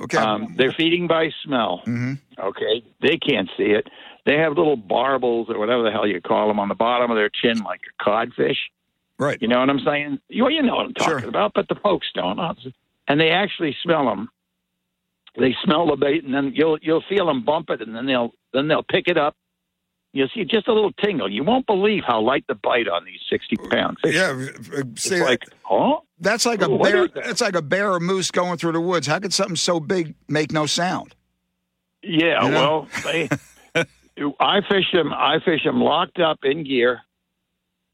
[0.00, 0.16] Okay.
[0.16, 1.82] Um, they're feeding by smell.
[1.84, 3.86] hmm Okay, they can't see it.
[4.24, 7.16] They have little barbels or whatever the hell you call them on the bottom of
[7.16, 8.56] their chin, like a codfish.
[9.18, 9.36] Right.
[9.42, 10.18] You know what I'm saying?
[10.28, 11.28] You, you know what I'm talking Sure.
[11.28, 12.38] about, but the folks don't.
[13.08, 14.30] And they actually smell them.
[15.38, 18.32] They smell the bait, and then you'll you'll feel them bump it, and then they'll
[18.52, 19.36] then they'll pick it up.
[20.12, 21.30] You'll see just a little tingle.
[21.30, 24.14] You won't believe how light the bite on these 60 pound fish.
[24.14, 24.30] Yeah.
[24.76, 27.06] uh, It's like, oh, that's like a bear.
[27.06, 27.14] that?
[27.24, 29.06] That's like a bear or moose going through the woods.
[29.06, 31.14] How could something so big make no sound?
[32.02, 32.58] Yeah, You know?
[32.60, 33.28] well, they,
[34.40, 35.12] I fish them.
[35.12, 37.02] I fish them locked up in gear,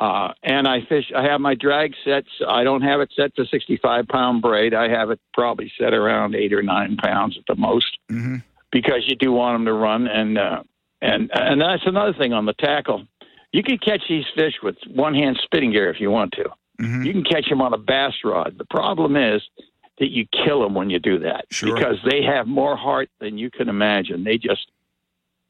[0.01, 1.13] uh, and I fish.
[1.15, 2.29] I have my drag sets.
[2.49, 4.75] I don't have it set to sixty-five pound braid.
[4.75, 8.37] I have it probably set around eight or nine pounds at the most, hmm
[8.73, 10.07] because you do want them to run.
[10.07, 10.63] And uh,
[11.13, 13.07] and and that's another thing on the tackle.
[13.53, 16.45] You can catch these fish with one hand spinning gear if you want to.
[16.79, 18.57] hmm You can catch them on a bass rod.
[18.59, 19.43] The problem is
[19.99, 21.75] that you kill them when you do that Sure.
[21.75, 24.25] because they have more heart than you can imagine.
[24.25, 24.71] They just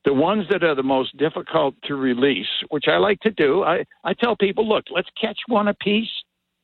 [0.04, 3.64] the ones that are the most difficult to release, which I like to do.
[3.64, 6.10] I I tell people, look, let's catch one apiece.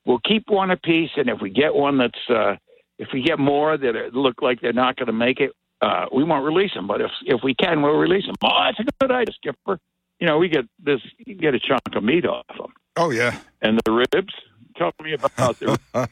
[0.07, 2.55] We'll keep one apiece, and if we get one that's uh,
[2.98, 5.50] if we get more that are, look like they're not going to make it,
[5.82, 6.86] uh, we won't release them.
[6.86, 8.34] But if if we can, we'll release them.
[8.42, 9.78] Oh, that's a good idea, Skipper.
[10.20, 13.38] You know, we get this, you get a chunk of meat off them, Oh yeah.
[13.60, 14.32] and the ribs.
[14.76, 15.76] Tell me about the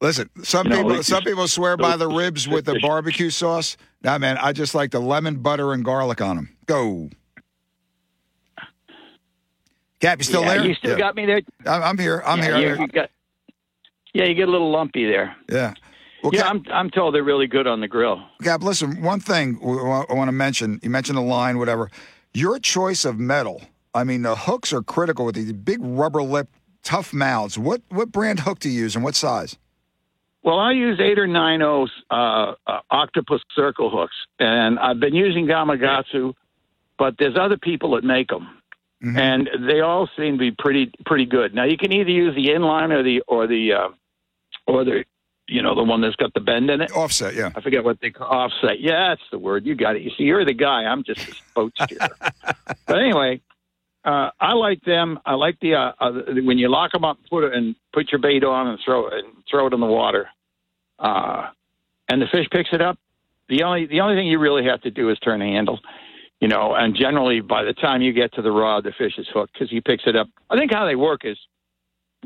[0.00, 3.76] Listen, some You know, people some people swear by the ribs with the barbecue sauce.
[4.02, 6.56] Nah, man, I just like the lemon, butter, and garlic on them.
[6.66, 7.10] Go.
[10.00, 10.66] Cap, you still yeah, there?
[10.66, 10.98] You still Yeah.
[10.98, 11.40] got me there.
[11.66, 12.22] I'm, I'm here.
[12.26, 12.54] I'm yeah, here.
[12.54, 12.76] I'm you- here.
[12.80, 13.10] you got-
[14.12, 15.34] yeah, you get a little lumpy there.
[15.50, 15.74] Yeah.
[16.24, 18.22] Well, yeah, Cap, I'm I'm told they're really good on the grill.
[18.42, 20.80] Cap, listen, one thing I want to mention.
[20.82, 21.90] You mentioned the line, whatever.
[22.32, 23.62] Your choice of metal.
[23.94, 26.48] I mean, the hooks are critical with these big rubber lip,
[26.82, 27.58] tough mouths.
[27.58, 29.56] What what brand hook do you use and what size?
[30.42, 35.14] Well, I use eight or nine O's uh, uh, octopus circle hooks, and I've been
[35.14, 36.34] using Gamakatsu,
[36.98, 38.48] but there's other people that make them,
[39.02, 39.16] Mhm.
[39.18, 41.54] and they all seem to be pretty pretty good.
[41.54, 43.88] Now you can either use the inline or the or the uh,
[44.66, 45.04] or the
[45.48, 46.90] you know the one that's got the bend in it.
[46.92, 47.50] Offset, yeah.
[47.54, 48.80] I forget what they call offset.
[48.80, 49.66] Yeah, that's the word.
[49.66, 50.02] You got it.
[50.02, 50.84] You see, you're the guy.
[50.84, 52.08] I'm just a boat steerer.
[52.86, 53.40] but anyway,
[54.04, 55.18] uh, I like them.
[55.24, 58.10] I like the uh, uh, when you lock them up, and put it and put
[58.12, 60.28] your bait on and throw it and throw it in the water,
[60.98, 61.48] uh,
[62.08, 62.98] and the fish picks it up.
[63.48, 65.80] The only the only thing you really have to do is turn the handle,
[66.40, 66.74] you know.
[66.74, 69.70] And generally, by the time you get to the rod, the fish is hooked because
[69.70, 70.28] he picks it up.
[70.48, 71.36] I think how they work is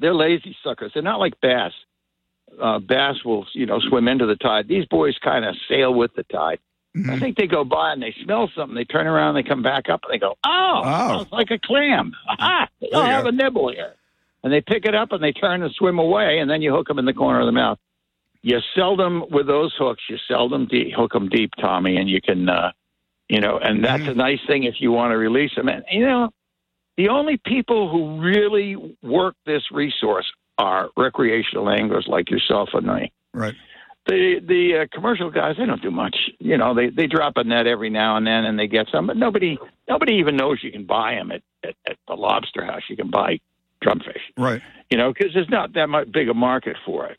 [0.01, 0.93] they're lazy suckers.
[0.95, 1.73] They're not like bass.
[2.61, 4.67] Uh, bass will, you know, swim into the tide.
[4.69, 6.59] These boys kind of sail with the tide.
[6.97, 7.11] Mhm.
[7.11, 8.75] I think they go by and they smell something.
[8.75, 11.21] They turn around, they come back up, and they go, "Oh, Oh.
[11.23, 12.15] it's like a clam.
[12.29, 12.67] Aha!
[12.81, 13.29] They'll have go.
[13.29, 13.95] a nibble here."
[14.43, 16.89] And they pick it up and they turn and swim away, and then you hook
[16.89, 17.79] them in the corner of the mouth.
[18.43, 20.03] You seldom with those hooks.
[20.09, 22.73] You seldom de- hook them deep, Tommy, and you can, uh,
[23.29, 24.13] you know, and that's Mm-hmm.
[24.13, 25.69] a nice thing if you want to release them.
[25.69, 26.31] And you know,
[26.97, 30.27] the only people who really work this resource
[30.59, 33.13] are recreational anglers like yourself and me.
[33.33, 33.55] Right.
[34.07, 36.17] The the uh, commercial guys they don't do much.
[36.39, 39.07] You know, they they drop a net every now and then and they get some,
[39.07, 42.83] but nobody nobody even knows you can buy them at at, at the lobster house.
[42.89, 43.39] You can buy
[43.85, 44.21] drumfish.
[44.37, 44.63] Right.
[44.91, 47.19] You know, because there's not that much big a market for it.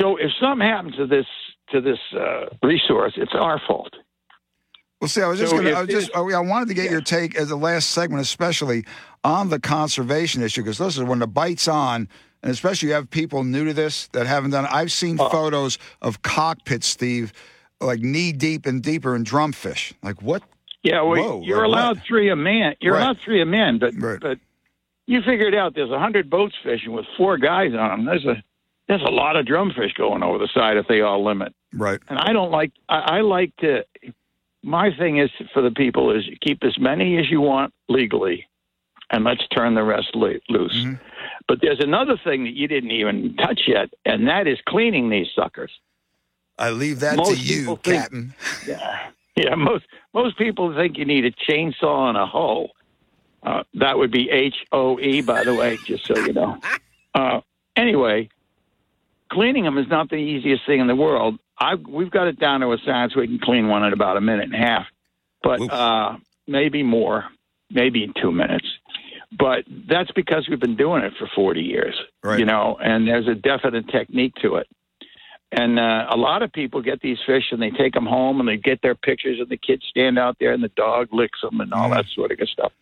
[0.00, 1.26] So if something happens to this
[1.70, 3.94] to this uh, resource, it's our fault.
[5.00, 6.90] Well, see, I was just So gonna, I was just, this- I wanted to get
[6.90, 8.84] your take as the last segment, especially
[9.22, 12.08] on the conservation issue, because listen, when the bite's on,
[12.44, 14.66] and especially you have people new to this that haven't done.
[14.66, 14.70] It.
[14.72, 15.28] I've seen Uh.
[15.30, 17.32] photos of cockpits, Steve,
[17.80, 19.92] like knee deep and deeper in drumfish.
[20.02, 20.42] Like what?
[20.84, 22.06] Yeah, well, Whoa, you're like allowed what?
[22.06, 22.76] three a man.
[22.80, 23.02] You're Right.
[23.02, 24.20] allowed three a man, but Right.
[24.20, 24.38] but
[25.06, 28.04] you figured out there's a hundred boats fishing with four guys on them.
[28.04, 28.42] There's a
[28.86, 31.54] there's a lot of drumfish going over the side if they all limit.
[31.72, 31.98] Right.
[32.08, 32.70] And I don't like.
[32.90, 33.84] I, I like to.
[34.62, 38.46] My thing is for the people is keep as many as you want legally,
[39.10, 40.38] and let's turn the rest loose.
[40.50, 40.94] Mm-hmm.
[41.48, 45.26] But there's another thing that you didn't even touch yet, and that is cleaning these
[45.34, 45.70] suckers.
[46.58, 48.34] I leave that Most to you, think- Captain.
[48.66, 49.54] Yeah, yeah.
[49.56, 52.68] Most most people think you need a chainsaw and a hoe.
[53.42, 56.58] Uh, that would be H O E, by the way, just so you know.
[57.16, 57.40] Uh,
[57.76, 58.28] anyway,
[59.30, 61.38] cleaning them is not the easiest thing in the world.
[61.56, 63.14] I we've got it down to a science.
[63.14, 64.86] We can clean one in about a minute and a half,
[65.40, 66.16] but uh,
[66.48, 67.26] maybe more,
[67.70, 68.66] maybe two minutes.
[69.36, 72.38] But that's because we've been doing it for 40 years, Right.
[72.38, 74.68] you know, and there's a definite technique to it.
[75.56, 78.48] And uh, a lot of people get these fish and they take them home and
[78.48, 81.60] they get their pictures and the kids stand out there and the dog licks them
[81.60, 82.72] and all that sort of good stuff.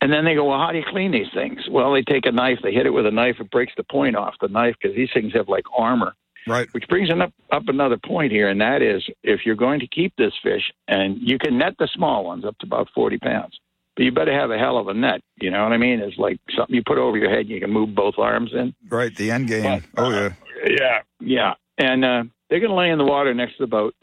[0.00, 1.60] And then they go, well, how do you clean these things?
[1.70, 4.16] Well, they take a knife, they hit it with a knife, it breaks the point
[4.16, 6.14] off the knife because these things have like armor.
[6.46, 6.68] Right.
[6.72, 10.14] Which brings up, up another point here, and that is if you're going to keep
[10.16, 13.58] this fish, and you can net the small ones up to about 40 pounds,
[13.96, 15.20] but you better have a hell of a net.
[15.40, 16.00] You know what I mean?
[16.00, 18.74] It's like something you put over your head and you can move both arms in.
[18.88, 19.14] Right.
[19.14, 19.82] The end game.
[19.96, 20.30] oh yeah.
[20.66, 23.94] Yeah, yeah, and uh, they're going to lay in the water next to the boat.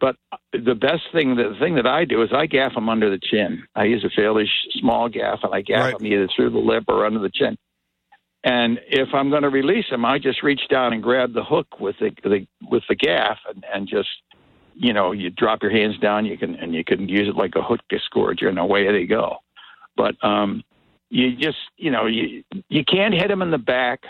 [0.00, 0.16] But
[0.52, 3.64] the best thing, the thing that I do is I gaff them under the chin.
[3.74, 5.98] I use a fairly small gaff, and I gaff Right.
[5.98, 7.56] them either through the lip or under the chin.
[8.44, 11.80] And if I'm going to release them, I just reach down and grab the hook
[11.80, 14.08] with the, the with the gaff, and, and just
[14.80, 17.54] you know, you drop your hands down, you can and you can use it like
[17.56, 19.38] a hook disgorger, and away they go.
[19.96, 20.62] But um,
[21.10, 24.04] you just you know you you can't hit them in the back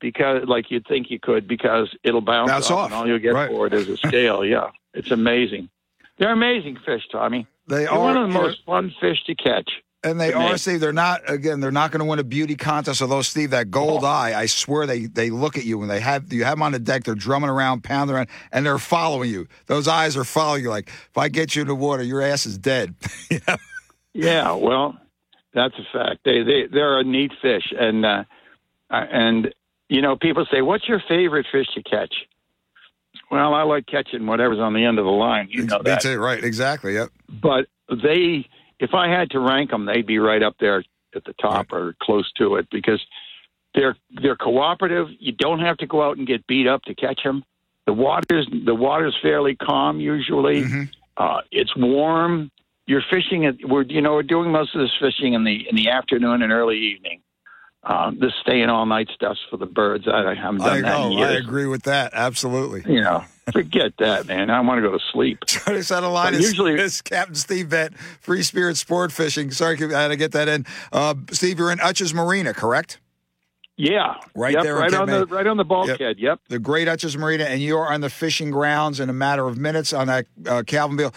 [0.00, 2.84] because like you'd think you could because it'll bounce, Bounce off, off.
[2.86, 3.48] and all you'll get Right.
[3.50, 4.44] for it is a scale.
[4.54, 5.70] yeah, it's amazing.
[6.18, 7.46] They're amazing fish, Tommy.
[7.66, 9.70] They They're are one of the most fun fish to catch.
[10.04, 10.80] And they are, Steve.
[10.80, 11.60] They're not again.
[11.60, 13.00] They're not going to win a beauty contest.
[13.00, 16.32] Although, Steve, that gold eye, I swear they they look at you when they have
[16.32, 17.04] you have them on the deck.
[17.04, 19.48] They're drumming around, pounding around, and they're following you.
[19.66, 20.70] Those eyes are following you.
[20.70, 22.94] Like if I get you in the water, your ass is dead.
[24.16, 24.52] Yeah, yeah.
[24.52, 24.96] well,
[25.54, 26.20] that's a fact.
[26.24, 28.24] They they they're a neat fish, and uh,
[28.90, 29.52] and
[29.88, 32.14] you know people say, "What's your favorite fish to catch?"
[33.30, 35.48] Well, I like catching whatever's on the end of the line.
[35.50, 36.02] You know that.
[36.02, 36.18] too.
[36.18, 36.42] Right.
[36.42, 36.94] Exactly.
[36.94, 37.08] Yep.
[37.28, 38.46] But they,
[38.78, 40.84] if I had to rank them, they'd be right up there
[41.14, 43.00] at the top or close to it because
[43.74, 45.08] they're they're cooperative.
[45.18, 47.44] You don't have to go out and get beat up to catch them.
[47.86, 50.62] The water's the water's fairly calm usually.
[51.16, 52.50] Uh, it's warm.
[52.86, 55.76] You're fishing at we're you know we're doing most of this fishing in the in
[55.76, 57.20] the afternoon and early evening.
[57.86, 60.08] Um, this staying all night stuff's for the birds.
[60.08, 61.22] I, I haven't done I that in know.
[61.22, 62.14] I agree with that.
[62.14, 62.82] Absolutely.
[62.90, 64.48] You know, forget that, man.
[64.48, 65.40] I want to go to sleep.
[65.66, 69.50] To set a line is, usually- is Captain Steve Vett, Free Spirit Sport Fishing.
[69.50, 70.64] Sorry, I had to get that in.
[70.92, 73.00] Uh, Steve, you're in Utsch's Marina, correct?
[73.76, 76.16] Yeah, Right Yep, there right on the right on the bulkhead.
[76.18, 76.40] Yep.
[76.48, 79.58] the great Utsch's Marina, and you are on the fishing grounds in a matter of
[79.58, 81.12] minutes on that uh, Calvin Beal.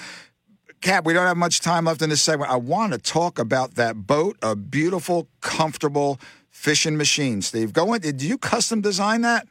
[0.82, 2.50] Cap, we don't have much time left in this segment.
[2.52, 6.20] I want to talk about that boat, a beautiful, comfortable
[6.58, 7.42] fishing machine.
[7.42, 8.02] Steve, go in.
[8.02, 9.48] Did you custom design that?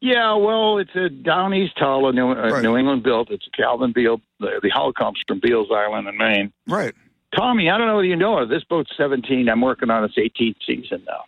[0.00, 2.62] Yeah, well, it's a down east hull, a New, uh, Right.
[2.62, 3.30] New England built.
[3.30, 4.20] It's a Calvin Beal.
[4.40, 6.52] The, the hull comes from Beals Island in Maine.
[6.66, 6.94] Right.
[7.34, 8.46] Tommy, I don't know whether you know it.
[8.46, 9.48] This boat's 17.
[9.48, 11.24] I'm working on its 18th season now.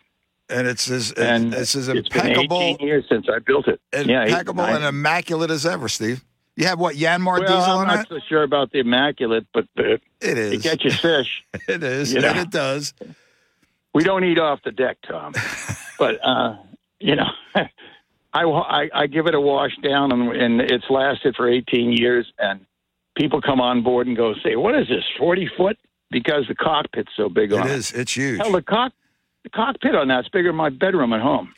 [0.49, 3.79] And it's as And it's as it's been impeccable, 18 years since I built it.
[3.93, 6.23] yeah, impeccable, and immaculate as ever, Steve.
[6.55, 7.91] You have what Yanmar well, diesel I'm on it?
[7.91, 10.53] I'm not so sure about the immaculate, but uh, It is.
[10.53, 11.43] it gets catches fish.
[11.67, 12.13] It is.
[12.13, 12.29] You know.
[12.29, 12.93] And it does.
[13.93, 15.33] We don't eat off the deck, Tom.
[15.99, 16.55] but uh,
[16.99, 21.49] you know, I, I I give it a wash down, and, and it's lasted for
[21.49, 22.31] 18 years.
[22.39, 22.65] And
[23.17, 25.03] people come on board and go, say, "What is this?
[25.17, 25.77] 40 foot?"
[26.11, 27.91] Because the cockpit's so big It on is.
[27.91, 28.39] It's huge.
[28.39, 28.93] Hell, the cock
[29.43, 31.53] the cockpit on that's bigger than my bedroom at home.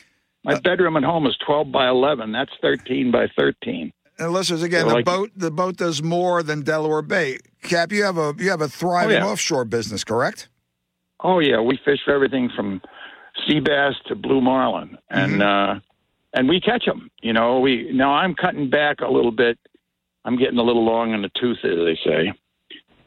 [0.46, 2.32] Uh, My bedroom at home is 12 by 11.
[2.32, 3.92] That's 13 by 13.
[4.18, 7.38] And listeners, again, So, the like- boat the boat does more than Delaware Bay.
[7.62, 9.26] Cap, you have a you have a thriving Oh, yeah.
[9.26, 10.48] offshore business, correct?
[11.22, 12.80] Oh yeah, we fish for everything from
[13.46, 15.76] sea bass to blue marlin, and Mm-hmm.
[15.76, 15.80] uh,
[16.34, 17.10] and we catch them.
[17.20, 19.58] You know, we now I'm cutting back a little bit.
[20.24, 22.32] I'm getting a little long in the tooth, as they say,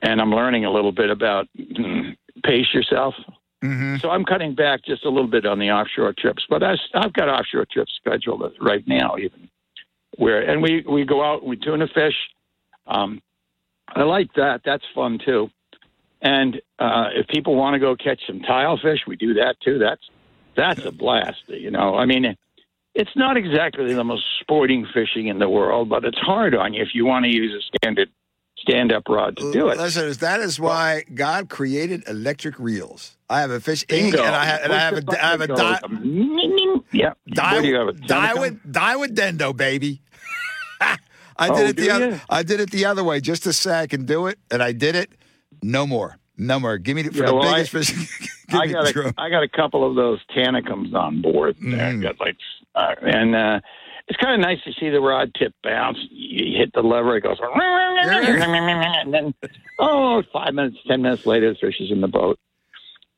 [0.01, 3.15] and I'm learning a little bit about mm, pace yourself.
[3.63, 3.97] Mm-hmm.
[3.97, 7.13] So I'm cutting back just a little bit on the offshore trips, but I, I've
[7.13, 9.49] got offshore trips scheduled right now, even
[10.17, 12.15] where and we we go out and we tuna fish.
[12.87, 13.21] Um,
[13.87, 14.61] I like that.
[14.63, 15.49] That's fun too.
[16.25, 19.77] And uh, if people want to go catch some tilefish, we do that too.
[19.77, 20.01] That's
[20.57, 21.43] that's a blast.
[21.47, 22.35] You know, I mean,
[22.95, 26.81] it's not exactly the most sporting fishing in the world, but it's hard on you
[26.81, 28.09] if you want to use a standard
[28.57, 29.77] stand up rod to do it.
[29.77, 33.17] Listen, that is why God created electric reels.
[33.29, 35.79] I have a fish ink, and I have, and I have a, have a di-
[36.91, 37.13] Yeah.
[37.29, 37.87] die, What do you have?
[37.89, 40.01] A die with die with Dendo, baby.
[40.81, 42.09] I Oh, did it the other.
[42.11, 42.19] you?
[42.29, 44.71] I did it the other way, just to say I can do it, and I
[44.71, 45.11] did it.
[45.67, 46.77] No more, no more.
[46.77, 48.29] Give me the, for Yeah, the well, biggest I- fish.
[48.53, 49.13] I got a, drum.
[49.17, 51.55] I got a couple of those Tanacoms on board.
[51.59, 51.83] There.
[51.87, 52.37] I got like,
[52.75, 53.59] uh, and uh,
[54.07, 55.97] it's kind of nice to see the rod tip bounce.
[56.11, 59.33] You hit the lever, it goes, and then
[59.79, 62.37] oh, five minutes, ten minutes later, the fish is in the boat.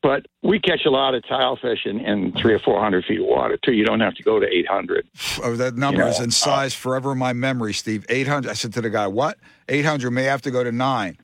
[0.04, 3.20] But we catch a lot of tile fish in, in three or four hundred feet
[3.20, 3.74] of water too.
[3.74, 5.08] You don't have to go to eight hundred.
[5.44, 8.06] Oh, that number You is in size forever in my memory, Steve.
[8.08, 8.52] Eight hundred.
[8.52, 9.38] I said to the guy, "What?
[9.68, 11.18] Eight hundred may have to go to nine.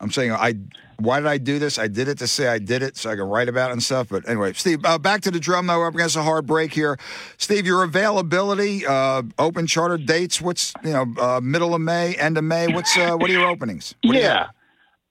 [0.00, 0.54] I'm saying, I.
[0.98, 1.78] Why did I do this?
[1.78, 3.82] I did it to say I did it, so I can write about it and
[3.82, 4.08] stuff.
[4.10, 5.66] But anyway, Steve, uh, back to the drum.
[5.66, 6.98] Though we're up against a hard break here.
[7.38, 10.42] Steve, your availability, uh, open charter dates.
[10.42, 12.68] What's you know, uh, middle of May, end of May.
[12.68, 13.94] What's uh, what are your openings?
[14.02, 14.48] What Yeah.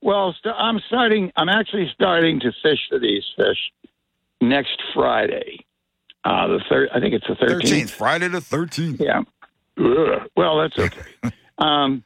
[0.01, 1.31] Well, st- I'm starting.
[1.35, 3.57] I'm actually starting to fish for these fish
[4.41, 5.65] next Friday.
[6.23, 6.89] Uh, the third.
[6.93, 7.89] I think it's the thirteenth.
[7.89, 9.01] Friday the thirteenth.
[9.01, 9.21] Yeah.
[9.77, 10.29] Ugh.
[10.35, 11.01] Well, that's okay.
[11.57, 12.03] um,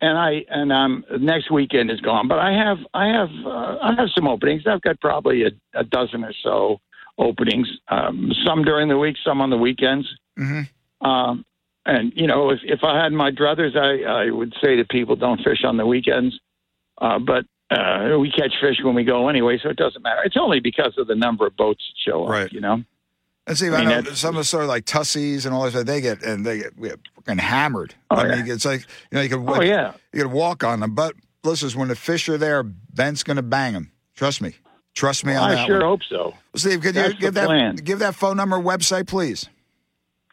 [0.00, 3.94] and I and um next weekend is gone, but I have I have uh, I
[3.96, 4.62] have some openings.
[4.66, 6.80] I've got probably a, a dozen or so
[7.18, 7.68] openings.
[7.88, 10.06] Um, some during the week, some on the weekends.
[10.38, 11.06] Mm-hmm.
[11.06, 11.44] Um,
[11.86, 15.16] and you know, if if I had my druthers, I I would say to people,
[15.16, 16.38] don't fish on the weekends.
[16.98, 20.22] Uh, but uh, we catch fish when we go anyway, so it doesn't matter.
[20.24, 22.30] It's only because of the number of boats that show up.
[22.30, 22.52] Right.
[22.52, 22.82] You know.
[23.46, 25.84] And see, I I, know some of the sort of like tussies and all this,
[25.84, 27.94] they get and they get, get fucking hammered.
[28.10, 28.42] Oh, I yeah.
[28.42, 28.80] mean, it's like
[29.10, 29.92] you know you can Oh yeah.
[30.12, 33.42] you can walk on them, but listen, when the fish are there, Bent's going to
[33.42, 33.92] bang them.
[34.16, 34.54] Trust me,
[34.94, 35.86] trust me on I that sure one.
[35.88, 36.34] hope so.
[36.56, 37.76] Steve, could you That's the give that plan.
[37.76, 39.48] give that phone number website, please?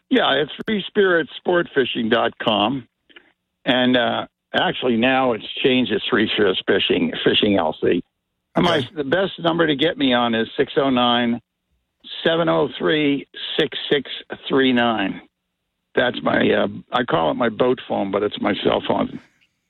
[0.10, 2.88] Yeah, it's freespiritsportfishing.com.
[3.66, 5.92] And uh, actually, now it's changed.
[5.92, 8.02] It's Free Spirit Fishing, Fishing LC.
[8.56, 11.42] And My, the best number to get me on is 609
[12.24, 13.28] 703
[13.60, 15.22] 6639.
[15.96, 19.20] That's my, uh, I call it my boat phone, but it's my cell phone.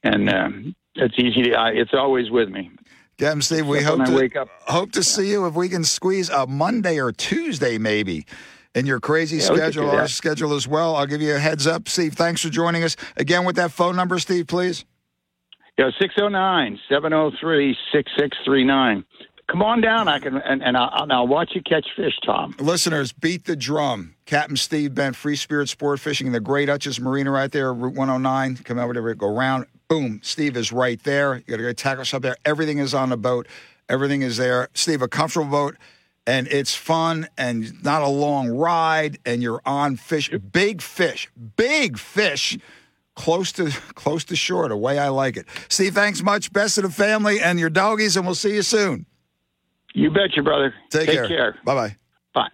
[0.04, 2.72] And um, it's easy to, I, it's always with me.
[3.18, 3.68] Get Steve.
[3.68, 4.48] We Except hope to wake up.
[4.68, 8.26] hope to see you if we can squeeze a Monday or Tuesday, maybe.
[8.76, 10.96] In your crazy Yeah, schedule, our schedule as well.
[10.96, 12.14] I'll give you a heads up, Steve.
[12.16, 14.48] Thanks for joining us again with that phone number, Steve.
[14.48, 14.84] Please.
[15.78, 19.06] Yeah, 609 703 6639.
[19.50, 20.08] Come on down.
[20.08, 22.56] I can, and, and I'll, and I'll watch you catch fish, Tom.
[22.60, 24.16] Listeners, beat the drum.
[24.26, 28.58] Captain Steve Bent, Free Spirit Sport Fishing, the Great Hutchins Marina right there, Route 109.
[28.64, 29.66] Come over there, go around.
[29.90, 30.22] Boom.
[30.24, 31.36] Steve is right there.
[31.36, 32.38] You got to go tackle stuff there.
[32.46, 33.48] Everything is on the boat.
[33.90, 34.70] Everything is there.
[34.74, 35.76] Steve, a comfortable boat,
[36.26, 41.98] and it's fun and not a long ride, and you're on fish, big fish, big
[41.98, 42.58] fish.
[43.16, 45.46] Close to close to shore, the way I like it.
[45.68, 46.52] Steve, thanks much.
[46.52, 49.06] Best of the family and your doggies, and we'll see you soon.
[49.94, 50.74] You bet, your brother.
[50.90, 51.28] Take, Take care.
[51.28, 51.56] care.
[51.64, 51.96] Bye bye.
[52.34, 52.48] Bye.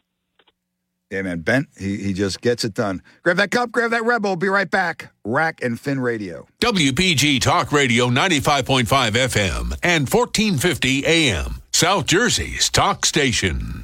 [1.10, 1.40] Yeah, man.
[1.40, 3.02] Bent, he, he just gets it done.
[3.24, 4.36] Grab that cup, grab that Rebel.
[4.36, 5.12] Be right back.
[5.26, 6.48] Rack and Fin Radio.
[6.62, 11.62] WPG Talk Radio 95.5 FM and 1450 AM.
[11.72, 13.84] South Jersey's talk station.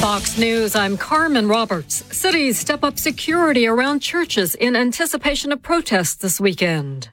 [0.00, 2.04] Fox News, I'm Carmen Roberts.
[2.16, 7.08] Cities step up security around churches in anticipation of protests this weekend.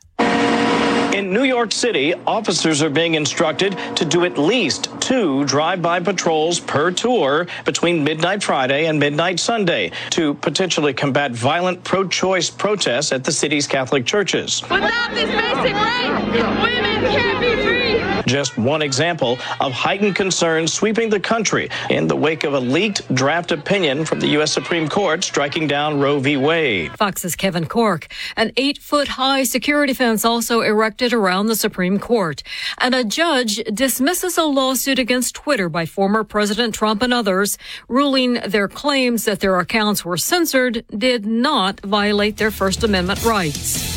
[1.16, 6.59] In New York City, officers are being instructed to do at least two drive-by patrols
[6.59, 13.24] per tour between midnight Friday and midnight Sunday to potentially combat violent pro-choice protests at
[13.24, 14.61] the city's Catholic churches.
[14.63, 18.05] Without this basic right, women can't be free.
[18.26, 23.13] Just one example of heightened concerns sweeping the country in the wake of a leaked
[23.13, 24.51] draft opinion from the U.S.
[24.51, 26.38] Supreme Court striking down Roe v.
[26.38, 26.91] Wade.
[26.97, 28.11] Fox's Kevin Corke.
[28.36, 32.41] An eight foot high security fence also erected around the Supreme Court.
[32.80, 37.57] And a judge dismisses a lawsuit against Twitter by former President Trump and others,
[37.88, 43.95] ruling their claims that their accounts were censored did not violate their First Amendment rights.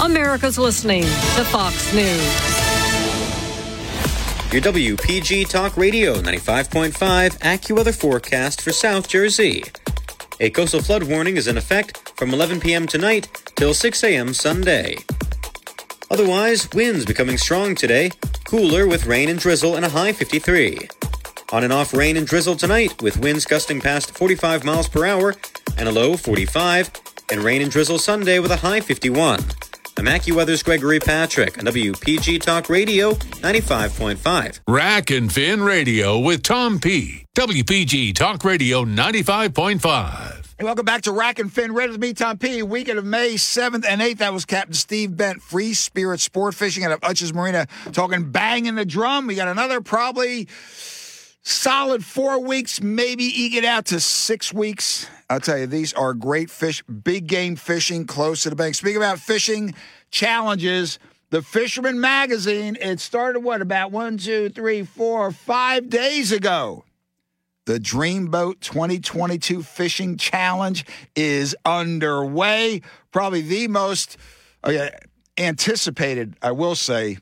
[0.00, 2.77] America's listening to Fox News.
[4.50, 6.92] Your WPG Talk Radio 95.5
[7.40, 9.62] AccuWeather forecast for South Jersey.
[10.40, 12.86] A coastal flood warning is in effect from 11 p.m.
[12.86, 14.32] tonight till 6 a.m.
[14.32, 14.96] Sunday.
[16.10, 18.10] Otherwise, winds becoming strong today,
[18.44, 20.78] cooler with rain and drizzle and a high 53.
[21.52, 25.34] On and off rain and drizzle tonight with winds gusting past 45 miles per hour
[25.76, 26.90] and a low 45,
[27.30, 29.44] and rain and drizzle Sunday with a high 51.
[29.98, 34.60] I'm AccuWeather's Gregory Patrick on WPG Talk Radio 95.5.
[34.68, 37.24] Rack and Fin Radio with Tom P.
[37.36, 40.54] WPG Talk Radio 95.5.
[40.56, 42.62] Hey, welcome back to Rack and Fin Radio with me, Tom P.
[42.62, 44.18] Weekend of May 7th and 8th.
[44.18, 48.76] That was Captain Steve Bent, Free Spirit Sport Fishing out of Utsch's Marina, talking banging
[48.76, 49.26] the drum.
[49.26, 50.46] We got another probably
[51.42, 55.08] solid four weeks, maybe eke it out to six weeks.
[55.30, 58.74] I'll tell you, these are great fish, big game fishing close to the bank.
[58.74, 59.74] Speaking about fishing
[60.10, 60.98] challenges,
[61.30, 66.84] the Fisherman Magazine, it started what, about one, two, three, four, five days ago.
[67.66, 72.80] The Dreamboat 2022 Fishing Challenge is underway.
[73.12, 74.16] Probably the most
[74.64, 74.88] uh,
[75.36, 77.18] anticipated, I will say,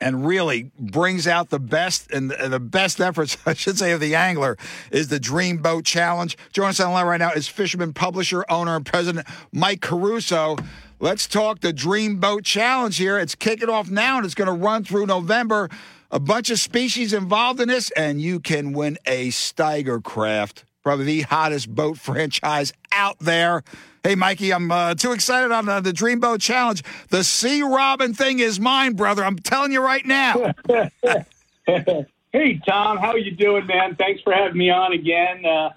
[0.00, 4.14] and really brings out the best and the, best efforts, I should say, of the
[4.14, 4.56] angler
[4.90, 6.36] is the Dream Boat Challenge.
[6.52, 10.56] Joining us on the line right now is fisherman, publisher, owner, and president Mike Caruso.
[10.98, 13.18] Let's talk the Dream Boat Challenge here.
[13.18, 15.68] It's kicking off now and it's going to run through November.
[16.10, 21.04] A bunch of species involved in this, and you can win a Steiger craft, probably
[21.04, 23.62] the hottest boat franchise out there.
[24.06, 26.80] Hey, Mikey, I'm uh, too excited on uh, the Dreamboat Challenge.
[27.08, 29.24] The Sea Robin thing is mine, brother.
[29.24, 30.54] I'm telling you right now.
[31.66, 33.96] hey, Tom, how are you doing, man?
[33.96, 35.44] Thanks for having me on again.
[35.44, 35.70] Uh,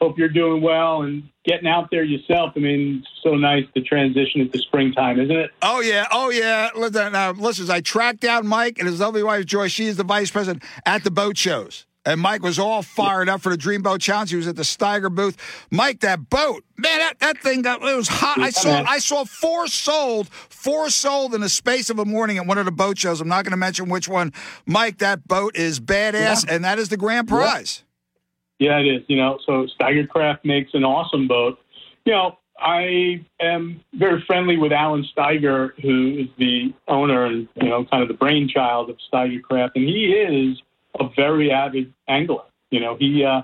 [0.00, 2.54] hope you're doing well and getting out there yourself.
[2.56, 5.52] I mean, it's so nice to transition into springtime, isn't it?
[5.62, 6.70] Oh yeah, oh yeah.
[6.74, 9.68] Listen, uh, listeners, I tracked down Mike and his lovely wife Joy.
[9.68, 11.86] She is the vice president at the boat shows.
[12.06, 14.30] And Mike was all fired up for the Dreamboat Challenge.
[14.30, 15.36] He was at the Steiger booth.
[15.72, 18.38] Mike, that boat, man, that, that thing got it was hot.
[18.38, 22.46] I saw I saw four sold, four sold in the space of a morning at
[22.46, 23.20] one of the boat shows.
[23.20, 24.32] I'm not going to mention which one.
[24.66, 26.54] Mike, that boat is badass, yeah.
[26.54, 27.82] and that is the grand prize.
[28.60, 28.78] Yeah.
[28.78, 29.02] yeah, it is.
[29.08, 31.58] You know, so Steiger Craft makes an awesome boat.
[32.04, 37.68] You know, I am very friendly with Alan Steiger, who is the owner and you
[37.68, 40.62] know kind of the brainchild of Steiger Craft, and he is
[41.00, 42.44] a very avid angler.
[42.70, 43.42] You know, he uh,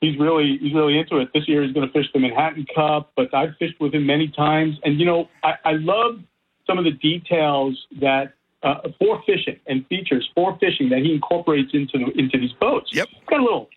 [0.00, 1.28] he's really he's really into it.
[1.32, 4.28] This year he's going to fish the Manhattan Cup, but I've fished with him many
[4.28, 6.20] times, and you know, I, I love
[6.66, 11.70] some of the details that uh, for fishing and features for fishing that he incorporates
[11.72, 12.90] into the, into these boats.
[12.92, 13.68] Yep, he's got a little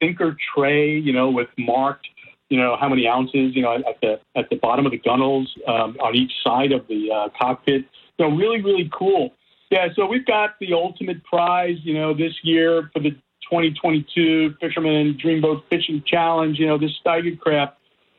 [0.00, 2.06] thinker tray, you know, with marked.
[2.50, 5.52] You know how many ounces, you know, at the at the bottom of the gunnels
[5.66, 7.84] um, on each side of the uh, cockpit.
[8.18, 9.32] You know, really, really cool.
[9.72, 13.12] Yeah, so we've got the ultimate prize, you know, this year for the
[13.48, 16.58] 2022 Fisherman Dreamboat Fishing Challenge.
[16.58, 17.78] You know, this Steiger craft,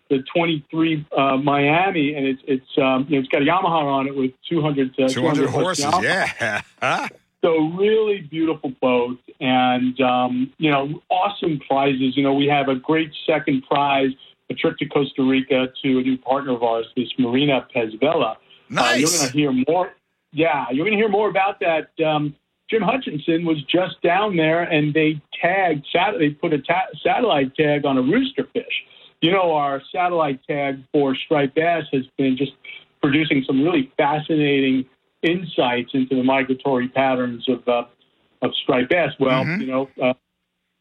[0.10, 4.08] the 23 uh, Miami, and it's it's um, you know, it's got a Yamaha on
[4.08, 5.86] it with 200 uh, 200, 200 horses.
[5.86, 6.02] Yamaha.
[6.02, 6.62] Yeah.
[6.82, 7.08] Huh?
[7.44, 12.18] So really beautiful boat, and um, you know, awesome prizes.
[12.18, 14.10] You know, we have a great second prize,
[14.50, 18.38] a trip to Costa Rica to a new partner of ours, this Marina Pez Vela.
[18.70, 18.82] Nice.
[18.82, 19.94] Uh, you're going to hear more
[20.34, 21.90] yeah, you're going to hear more about that.
[22.04, 22.36] Um,
[22.70, 27.56] Jim Hutchinson was just down there, and they tagged, sat- they put a ta- satellite
[27.56, 28.84] tag on a rooster fish.
[29.22, 32.52] You know, our satellite tag for striped bass has been just
[33.02, 34.86] producing some really fascinating
[35.22, 37.84] insights into the migratory patterns of uh,
[38.42, 39.12] of striped bass.
[39.20, 39.62] Well, mm-hmm.
[39.62, 40.14] you know, uh,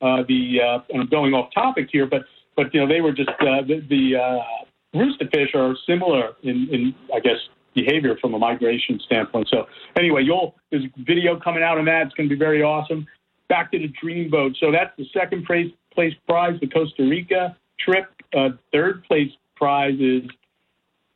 [0.04, 2.22] uh, the uh, and I'm going off topic here, but
[2.56, 6.68] but you know, they were just uh, the, the uh, rooster fish are similar in,
[6.70, 7.38] in I guess
[7.74, 9.48] behavior from a migration standpoint.
[9.50, 9.66] So
[9.96, 12.06] anyway, you'll there's a video coming out on that.
[12.06, 13.06] It's going to be very awesome.
[13.48, 14.56] Back to the Dreamboat.
[14.58, 18.06] So that's the second place place prize, the Costa Rica trip.
[18.34, 20.22] Uh, third place prize is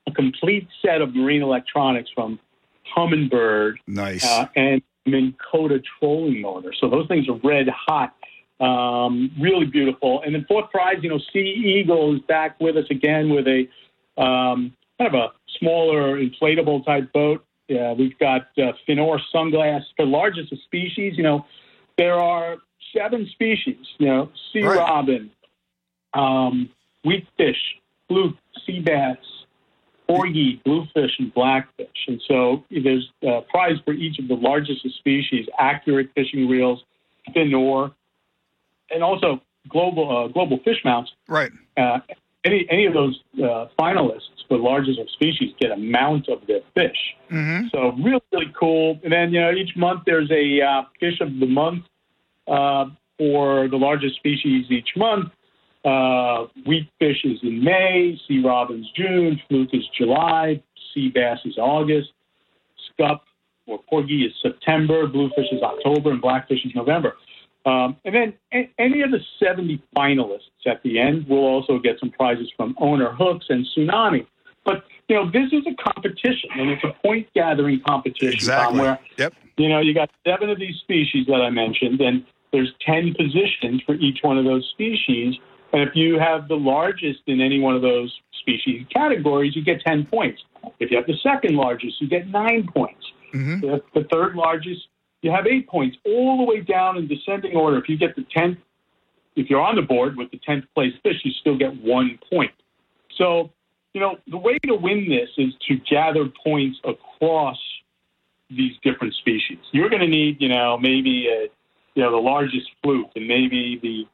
[0.07, 2.39] a complete set of marine electronics from
[2.97, 3.75] Humminbird.
[3.87, 4.25] Nice.
[4.25, 6.73] Uh, and Minn Kota trolling motor.
[6.79, 8.15] So those things are red hot.
[8.61, 10.23] Um, really beautiful.
[10.23, 13.69] And then fourth prize, you know, Sea Eagle is back with us again with a
[14.21, 17.45] um, kind of a smaller inflatable type boat.
[17.69, 21.15] Yeah, we've got uh, Fin-Nor sunglass, the largest of species.
[21.17, 21.47] You know,
[21.99, 22.57] there are
[22.97, 23.85] seven species.
[23.99, 24.79] You know, sea right.
[24.79, 25.31] robin,
[26.15, 26.71] um,
[27.05, 27.57] weakfish,
[28.09, 29.19] fluke, sea bass,
[30.09, 31.89] porgy, bluefish, and blackfish.
[32.07, 36.85] And so there's a prize for each of the largest of species, accurate fishing reels,
[37.35, 37.93] Fin-Nor,
[38.91, 41.11] and also global uh, global fish mounts.
[41.29, 41.51] Right.
[41.77, 41.99] Uh,
[42.47, 46.61] any any of those uh, finalists for largest of species get a mount of their
[46.75, 46.97] fish.
[47.31, 47.67] Mm-hmm.
[47.73, 49.01] So really, really cool.
[49.03, 51.85] And then you know each month there's a uh, fish of the month
[52.47, 52.87] uh,
[53.19, 55.33] for the largest species each month.
[55.85, 60.61] Uh, wheat fish is in May, sea robin's June, fluke is July,
[60.93, 62.09] sea bass is August,
[62.91, 63.23] scup
[63.67, 67.17] or porgy is September, bluefish is October, and blackfish is November.
[67.67, 71.99] Um, and then a- any of the 70 finalists at the end will also get
[71.99, 74.25] some prizes from Owner Hooks and Tsunami.
[74.64, 78.29] But you know, this is a competition, and it's a point gathering competition.
[78.31, 78.81] Tom, Exactly.
[78.81, 79.35] where Yep.
[79.59, 83.83] you know you got seven of these species that I mentioned, and there's 10 positions
[83.85, 85.35] for each one of those species.
[85.73, 89.81] And if you have the largest in any one of those species categories, you get
[89.85, 90.43] 10 points.
[90.81, 93.05] If you have the second largest, you get nine points.
[93.35, 93.61] Mm-hmm.
[93.61, 94.87] The, the third largest,
[95.27, 97.79] you have eight points, all the way down in descending order.
[97.79, 98.59] If you get the 10th,
[99.35, 102.53] if you're on the board with the 10th place fish, you still get one point.
[103.18, 103.51] So,
[103.93, 107.59] you know, the way to win this is to gather points across
[108.51, 109.59] these different species.
[109.72, 111.49] You're going to need, you know, maybe a,
[111.97, 114.05] you know the largest fluke, and maybe the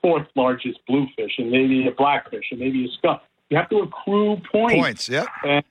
[0.00, 3.20] fourth largest bluefish, and maybe a blackfish, and maybe a skunk.
[3.50, 4.74] You have to accrue points.
[4.74, 5.26] Points, yep.
[5.44, 5.64] And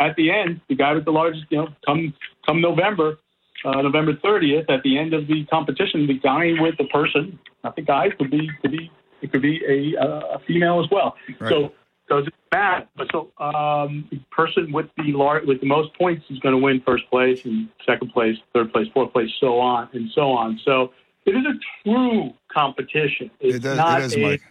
[0.00, 2.12] at the end, the guy with the largest, you know, come
[2.44, 3.16] come November,
[3.64, 7.76] uh, November 30th, at the end of the competition, the guy with the person, not
[7.76, 8.90] the guy, could be could be
[9.22, 11.16] it could be a, uh, a female as well.
[11.40, 11.48] Right.
[11.48, 11.72] So
[12.08, 12.88] so it's bad.
[12.96, 16.60] But so um, the person with the lar- with the most points is going to
[16.60, 20.60] win first place and second place, third place, fourth place, so on and so on.
[20.64, 20.92] So
[21.24, 21.54] it is a
[21.88, 23.30] true competition.
[23.40, 24.42] It's It, does, not it is, a, Mike.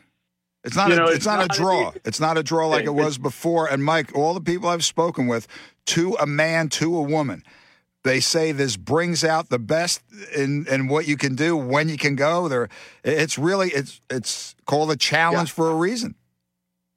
[0.63, 0.91] It's not.
[0.91, 1.91] a, know, it's, it's not, not a a- draw.
[2.03, 3.67] it's not a draw like it was before.
[3.67, 5.47] And Mike, all the people I've spoken with,
[5.87, 7.43] to a man, to a woman,
[8.03, 10.01] they say this brings out the best
[10.35, 12.47] in in what you can do when you can go.
[12.47, 12.69] There,
[13.03, 16.15] it's really it's it's called a challenge for a reason.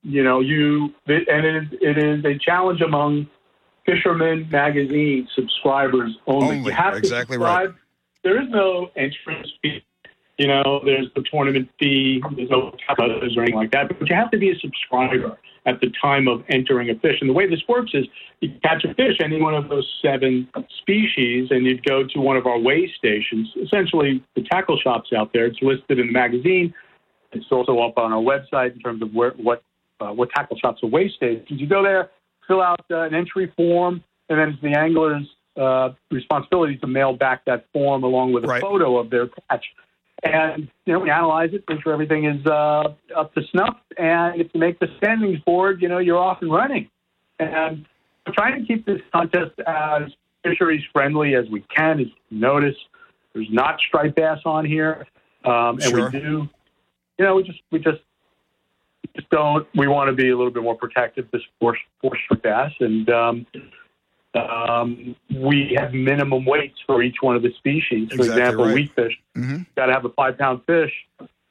[0.02, 3.28] you know, you and it is, it is a challenge among
[3.84, 6.56] Fisherman Magazine subscribers only.
[6.58, 7.74] Only, You have to exactly subscribe.
[8.24, 9.84] There is no entrance fee.
[10.38, 12.22] You know, there's the tournament fee.
[12.34, 13.88] There's no others or anything like that.
[13.88, 17.16] But you have to be a subscriber at the time of entering a fish.
[17.20, 18.06] And the way this works is
[18.40, 20.48] you catch a fish, any one of those seven
[20.80, 25.32] species, and you'd go to one of our weigh stations, essentially the tackle shops out
[25.32, 25.46] there.
[25.46, 26.72] It's listed in the magazine.
[27.32, 29.62] It's also up on our website in terms of where, what
[30.00, 31.46] uh, what tackle shops are weigh stations.
[31.60, 32.10] You go there,
[32.46, 37.14] fill out uh, an entry form, and then it's the angler's uh, responsibility to mail
[37.14, 38.60] back that form along with a Right.
[38.60, 39.64] photo of their catch.
[40.22, 44.40] And you know, we analyze it, make sure everything is uh, up to snuff, and
[44.40, 46.88] if you make the standings board, you know, you're off and running.
[47.38, 47.84] And
[48.26, 50.10] we're trying to keep this contest as
[50.42, 52.00] fisheries friendly as we can.
[52.00, 52.76] As you notice,
[53.34, 55.06] there's not striped bass on here,
[55.44, 56.10] um, and Sure.
[56.10, 56.48] we do,
[57.18, 58.00] you know, we just we just
[59.14, 59.66] just don't.
[59.74, 63.08] We want to be a little bit more protective this for for striped bass, and
[63.10, 63.46] um,
[64.36, 68.08] um, we have minimum weights for each one of the species.
[68.08, 68.74] For Exactly example, right.
[68.74, 70.92] weakfish hmm got to have a five pound fish.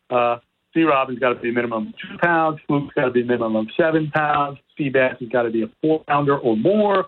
[0.09, 0.37] Uh,
[0.73, 2.59] sea robin's got to be a minimum of two pounds.
[2.67, 4.57] Fluke's got to be a minimum of seven pounds.
[4.77, 7.05] Sea bass has got to be a four pounder or more.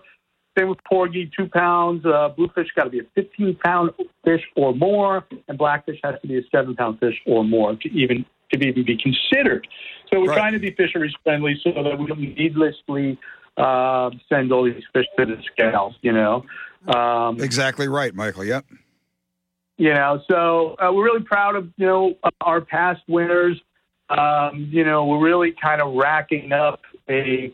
[0.58, 2.04] Same with porgy, two pounds.
[2.04, 3.90] Uh, bluefish got to be a 15 pound
[4.24, 7.88] fish or more, and blackfish has to be a seven pound fish or more to
[7.90, 9.66] even to even be considered.
[10.10, 10.36] So we're Right.
[10.38, 13.18] trying to be fisheries friendly so that we don't needlessly
[13.58, 15.94] uh, send all these fish to the scales.
[16.00, 16.44] You know.
[16.86, 18.44] Um, Exactly right, Michael.
[18.44, 18.64] Yep.
[19.76, 23.60] you know so uh, we're really proud of you know our past winners
[24.10, 27.52] um, you know we're really kind of racking up a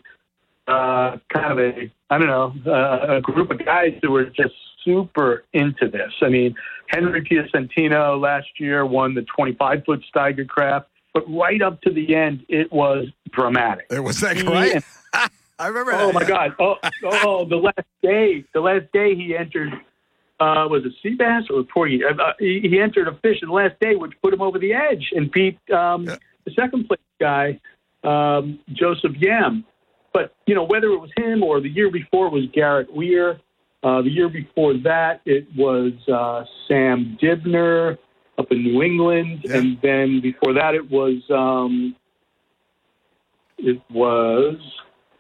[0.69, 4.55] uh, kind of a i don't know uh, a group of guys who were just
[4.85, 6.55] super into this i mean
[6.89, 12.15] henry piacentino last year won the 25 foot steiger craft but right up to the
[12.15, 14.83] end it was dramatic It was that right?
[15.65, 15.93] I remember.
[15.95, 16.15] Oh that.
[16.15, 16.53] my God!
[16.59, 19.73] Oh, oh, the last day, the last day he entered
[20.41, 22.03] uh, was it sea bass or porgy?
[22.05, 24.59] Uh, uh, he, he entered a fish in the last day, which put him over
[24.59, 26.17] the edge and beat um, Yeah.
[26.45, 27.61] the second place guy,
[28.03, 29.65] um, Joseph Yam.
[30.13, 33.41] But you know whether it was him or the year before was Garrett Weir.
[33.83, 37.99] Uh, the year before that it was uh, Sam Dibner
[38.39, 39.59] up in New England, Yeah.
[39.59, 41.95] and then before that it was um,
[43.59, 44.57] it was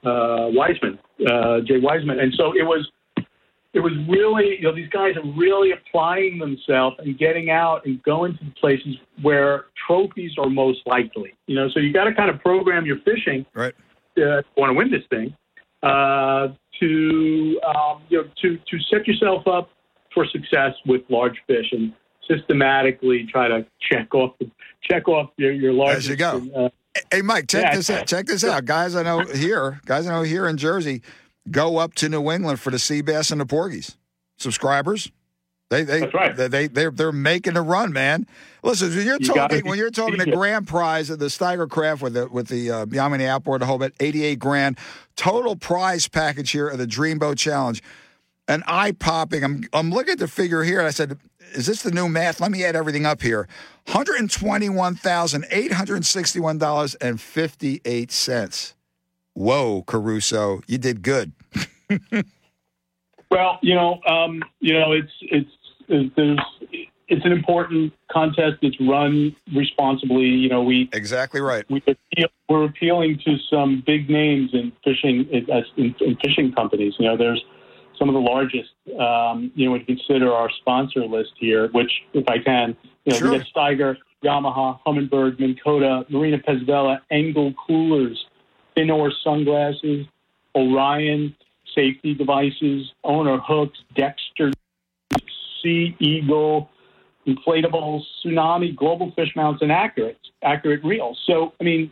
[0.05, 2.89] uh, Wiseman, uh, Jay Wiseman, and so it was
[3.73, 8.03] it was really you know these guys are really applying themselves and getting out and
[8.03, 11.35] going to the places where trophies are most likely.
[11.47, 13.75] You know, so you got to kind of program your fishing Right.
[14.19, 15.35] uh, want to win this thing
[15.83, 16.49] uh,
[16.81, 19.71] to um, you know to to set yourself up
[20.13, 21.93] for success with large fish and
[22.31, 24.51] systematically try to check off the,
[24.83, 26.37] check off your your largest As you go.
[26.37, 26.69] and, uh,
[27.11, 27.77] Hey, Mike, check Yeah.
[27.77, 28.07] this out.
[28.07, 28.95] Check this out, guys.
[28.95, 30.07] I know here, guys.
[30.07, 31.03] I know here in Jersey,
[31.51, 33.97] go up to New England for the sea bass and the porgies.
[34.39, 35.11] Subscribers,
[35.71, 36.37] they they That's right.
[36.37, 38.27] they, they they're they're making a run, man.
[38.63, 42.03] Listen, when you're You talking when you're talking the grand prize of the Steiger Craft
[42.03, 44.79] with the with the uh, Yamaha outboard, the whole bit, eighty eight grand
[45.17, 47.83] total prize package here of the Dreamboat Challenge.
[48.47, 49.43] And eye popping.
[49.43, 51.19] I'm I'm looking at the figure here, and I said,
[51.53, 53.49] "Is this the new math?" Let me add everything up here:
[53.87, 58.75] one hundred twenty-one thousand eight hundred sixty-one dollars and fifty-eight cents.
[59.35, 61.33] Whoa, Caruso, you did good.
[63.31, 65.51] Well, you know, um, you know, it's it's
[65.89, 66.39] it's there's
[67.09, 68.59] it's an important contest.
[68.63, 70.27] It's run responsibly.
[70.27, 71.69] You know, we exactly right.
[71.69, 76.95] We appeal, we're appealing to some big names in fishing in, in, in fishing companies.
[76.99, 77.45] You know, there's
[77.99, 78.71] some of the largest.
[78.99, 83.13] Um, you know, when you consider our sponsor list here, which, if I can, you
[83.13, 83.31] know, Sure.
[83.33, 88.25] we got Steiger, Yamaha, Humminbird, Minn Kota, Marina Pez Vela, Engel Coolers,
[88.75, 90.07] Fin-Nor Sunglasses,
[90.55, 91.35] Orion
[91.75, 94.53] Safety Devices, Owner Hooks, Dexter,
[95.63, 96.71] Sea Eagle,
[97.27, 101.19] Inflatables, Tsunami, Global Fish Mounts, and Accurate, Accurate Reels.
[101.27, 101.91] So, I mean,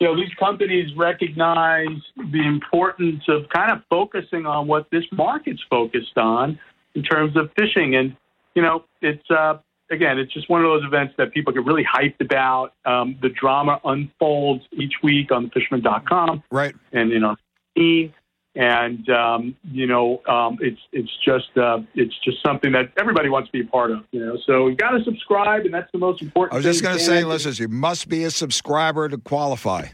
[0.00, 5.62] you know, these companies recognize the importance of kind of focusing on what this market's
[5.68, 6.58] focused on
[6.94, 7.96] in terms of fishing.
[7.96, 8.16] And,
[8.54, 9.58] you know, it's, uh,
[9.90, 12.74] again, it's just one of those events that people get really hyped about.
[12.84, 16.44] Um, the drama unfolds each week on thefisherman.com.
[16.50, 16.76] Right.
[16.92, 17.36] And, you know,
[17.76, 18.14] team.
[18.58, 23.48] And um, you know, um, it's it's just uh, it's just something that everybody wants
[23.48, 24.00] to be a part of.
[24.10, 26.54] You know, so you got to subscribe, and that's the most important.
[26.54, 29.86] I was just going to say, listeners, you must be a subscriber to qualify.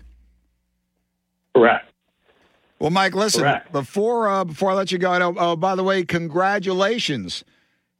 [1.55, 1.91] Correct.
[2.79, 3.43] Well, Mike, listen.
[3.43, 3.71] Correct.
[3.71, 7.45] Before uh, before I let you go, I know, oh, by the way, congratulations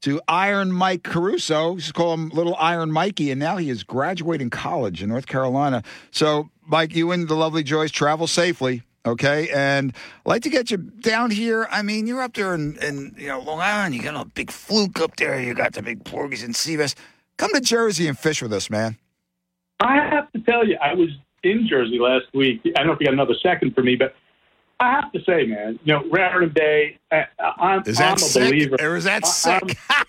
[0.01, 1.75] to Iron Mike Caruso.
[1.75, 5.83] Used call him Little Iron Mikey, and now he is graduating college in North Carolina.
[6.11, 8.83] So, Mike, you and the lovely Joyce travel safely.
[9.07, 9.93] Okay, and
[10.25, 11.69] I'd like to get you down here.
[11.71, 13.95] I mean, you're up there in, in you know Long Island.
[13.95, 15.41] You got a big fluke up there.
[15.41, 16.95] You got the big porgies and sea bass.
[17.37, 18.97] Come to Jersey and fish with us, man.
[19.81, 21.11] I have to tell you, I was
[21.43, 22.61] in Jersey last week.
[22.65, 24.15] I don't know if you got another second for me, but
[24.81, 27.25] I have to say, man, you know, Raritan Bay, I,
[27.59, 28.51] I'm, Is that I'm a sick?
[28.51, 28.77] believer.
[28.81, 29.79] Or is that I- sick?
[29.91, 30.05] I'm-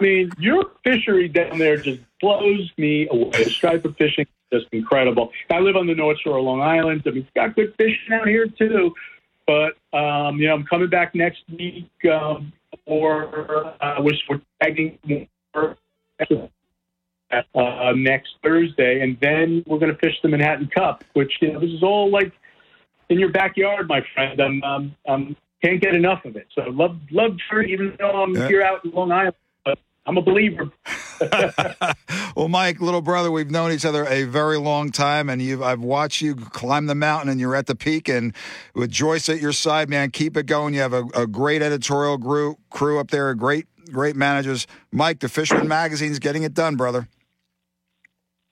[0.00, 3.44] mean, your fishery down there just blows me away.
[3.44, 5.30] Striper fishing is just incredible.
[5.50, 7.02] I live on the North Shore of Long Island.
[7.06, 8.94] I mean, it's got good fishing out here too.
[9.46, 12.52] But um, you know, I'm coming back next week um,
[12.86, 14.98] for uh, we're, we're tagging
[15.54, 15.76] more
[17.54, 21.60] uh, next Thursday, and then we're going to fish the Manhattan Cup, which you know,
[21.60, 22.32] this is all like
[23.08, 24.40] in your backyard, my friend.
[24.40, 26.48] I'm um, um, can't get enough of it.
[26.54, 28.48] So love love Jersey, even though I'm Yeah.
[28.48, 29.34] here out in Long Island.
[30.06, 30.70] I'm a believer.
[32.36, 35.80] Well, Mike, little brother, we've known each other a very long time, and you've I've
[35.80, 38.10] watched you climb the mountain, and you're at the peak.
[38.10, 38.34] And
[38.74, 40.74] with Joyce at your side, man, keep it going.
[40.74, 44.66] You have a, a great editorial crew, crew up there, great great managers.
[44.92, 47.08] Mike, the Fisherman Magazine's getting it done, brother.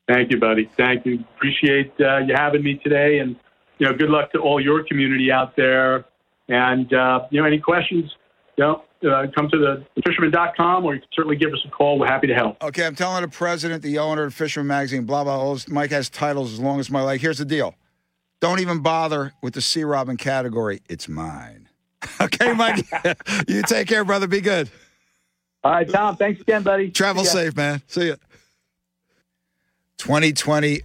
[0.09, 0.71] Thank you, buddy.
[0.79, 1.23] Thank you.
[1.37, 3.37] Appreciate uh, you having me today, and
[3.79, 6.07] you know, good luck to all your community out there.
[6.49, 8.11] And uh, you know, any questions,
[8.57, 11.99] you know, uh, come to the fisherman.com, or you can certainly give us a call.
[11.99, 12.63] We're happy to help.
[12.63, 15.39] Okay, I'm telling the president, the owner of Fisherman Magazine, blah blah.
[15.39, 17.21] All this, Mike has titles as long as my leg.
[17.21, 17.75] Here's the deal:
[18.41, 20.83] don't even bother with the Sea Robin category.
[20.89, 21.69] It's mine.
[22.21, 22.85] okay, Mike.
[23.49, 24.27] you take care, brother.
[24.27, 24.71] Be good.
[25.63, 26.17] All right, Tom.
[26.17, 26.91] Thanks again, buddy.
[26.91, 27.81] Travel safe, man.
[27.87, 28.17] See ya.
[29.97, 30.83] 2020,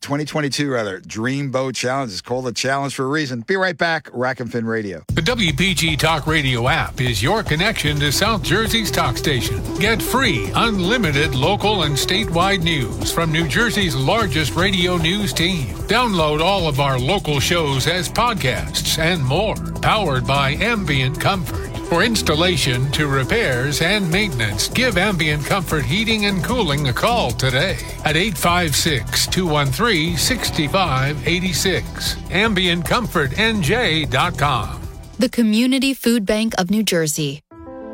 [0.00, 3.40] 2022 rather, Dreamboat Challenge is called a challenge for a reason.
[3.40, 4.08] Be right back.
[4.12, 5.02] Rack and Fin Radio.
[5.08, 9.60] The WPG Talk Radio app is your connection to South Jersey's talk station.
[9.78, 15.66] Get free, unlimited local and statewide news from New Jersey's largest radio news team.
[15.88, 21.77] Download all of our local shows as podcasts and more, powered by Ambient Comfort.
[21.88, 27.78] For installation to repairs and maintenance, give Ambient Comfort Heating and Cooling a call today
[28.04, 32.16] at 856 213 6586.
[32.16, 34.82] AmbientComfortNJ.com.
[35.18, 37.40] The Community Food Bank of New Jersey,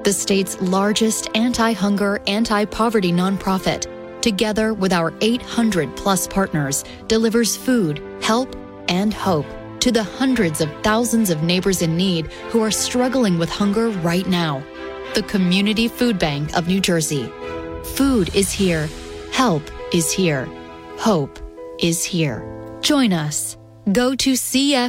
[0.02, 3.86] the state's largest anti hunger, anti poverty nonprofit,
[4.20, 8.56] together with our 800 plus partners, delivers food, help,
[8.88, 9.46] and hope
[9.84, 14.26] to the hundreds of thousands of neighbors in need who are struggling with hunger right
[14.26, 14.64] now.
[15.14, 17.30] The Community Food Bank of New Jersey.
[17.94, 18.88] Food is here.
[19.30, 19.62] Help
[19.92, 20.48] is here.
[20.96, 21.38] Hope
[21.78, 22.78] is here.
[22.80, 23.58] Join us.
[23.92, 24.80] Go to cfbnj.org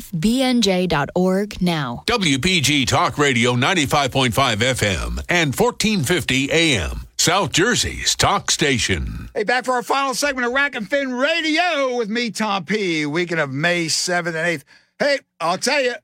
[1.62, 2.04] now.
[2.08, 7.02] WPG Talk Radio 95.5 FM and 1450 AM.
[7.18, 9.30] South Jersey's talk station.
[9.34, 13.06] Hey, back for our final segment of Rack and Fin Radio with me, Tom P.
[13.06, 14.64] Weekend of May 7th and 8th.
[14.98, 15.96] Hey, I'll tell you,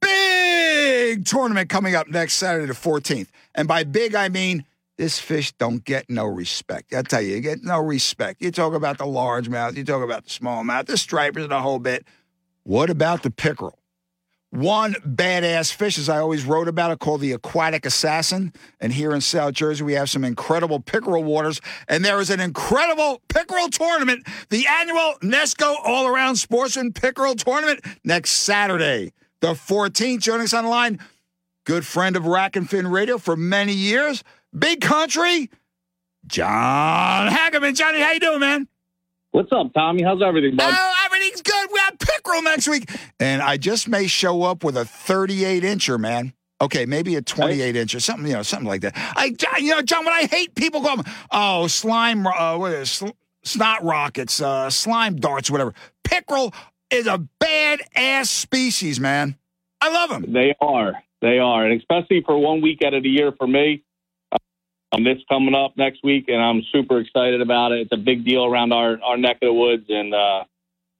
[0.00, 3.28] big tournament coming up next Saturday the 14th.
[3.54, 4.64] And by big, I mean
[4.98, 6.92] this fish don't get no respect.
[6.92, 8.42] I tell you, you get no respect.
[8.42, 12.04] You talk about the largemouth, you talk about the smallmouth, the stripers, the whole bit.
[12.64, 13.78] What about the pickerel?
[14.52, 18.52] One badass fish, as I always wrote about it, called the aquatic assassin.
[18.82, 21.58] And here in South Jersey, we have some incredible pickerel waters.
[21.88, 27.80] And there is an incredible pickerel tournament, the annual Nesco All Around Sportsman Pickerel Tournament
[28.04, 30.20] next Saturday, the 14th.
[30.20, 31.00] Joining us on the line,
[31.64, 34.22] good friend of Rack and Fin Radio for many years,
[34.54, 35.48] big country,
[36.26, 37.74] John Hageman.
[37.74, 38.68] Johnny, how you doing, man?
[39.30, 40.02] What's up, Tommy?
[40.02, 40.74] How's everything, bud?
[40.76, 41.68] Oh, everything's good.
[41.72, 41.80] We
[42.42, 42.90] next week.
[43.20, 46.32] And I just may show up with a 38 incher, man.
[46.60, 48.92] Okay, maybe a 28 inch or something, you know, something like that.
[48.94, 50.96] I, you know, John, what I hate people go,
[51.32, 55.74] oh, slime, uh, what is it, snot rockets, uh, slime darts, whatever.
[56.04, 56.54] Pickerel
[56.90, 59.36] is a bad ass species, man.
[59.80, 60.32] I love them.
[60.32, 60.92] They are.
[61.20, 61.66] They are.
[61.66, 63.82] And especially for one week out of the year for me.
[64.92, 67.80] Um, this coming up next week, and I'm super excited about it.
[67.80, 70.44] It's a big deal around our, our neck of the woods, and uh,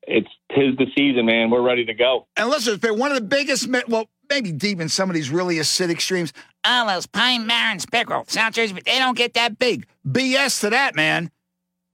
[0.02, 1.50] it's tis the season, man.
[1.50, 2.26] We're ready to go.
[2.36, 5.30] And listen, it's been one of the biggest, well, maybe deep in some of these
[5.30, 6.32] really acidic streams.
[6.64, 9.86] All those Pine Barrens pickerel, South Jersey, but they don't get that big.
[10.06, 11.30] BS to that, man.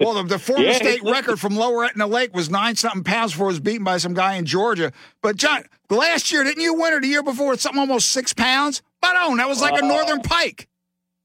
[0.00, 0.72] Well, the, the former Yeah.
[0.74, 3.96] state record from Lower Aetna Lake was nine something pounds before it was beaten by
[3.96, 4.92] some guy in Georgia.
[5.22, 7.56] But John, last year, didn't you win or the year before?
[7.56, 8.80] Something almost six pounds.
[9.00, 10.68] But oh, that was like a Uh, northern pike.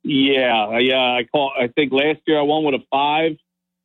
[0.03, 0.97] Yeah, yeah.
[0.97, 1.53] I call.
[1.57, 3.33] I think last year I won with a five.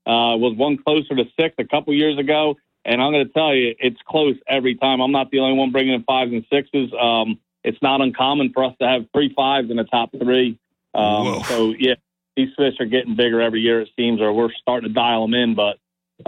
[0.06, 2.56] Uh, was one closer to six a couple years ago,
[2.88, 5.00] and I'm going to tell you, it's close every time.
[5.00, 6.90] I'm not the only one bringing in fives and sixes.
[6.98, 10.58] Um, it's not uncommon for us to have three fives in the top three.
[10.94, 11.94] Um, so yeah,
[12.34, 13.82] these fish are getting bigger every year.
[13.82, 15.54] It seems, or we're starting to dial them in.
[15.54, 15.78] But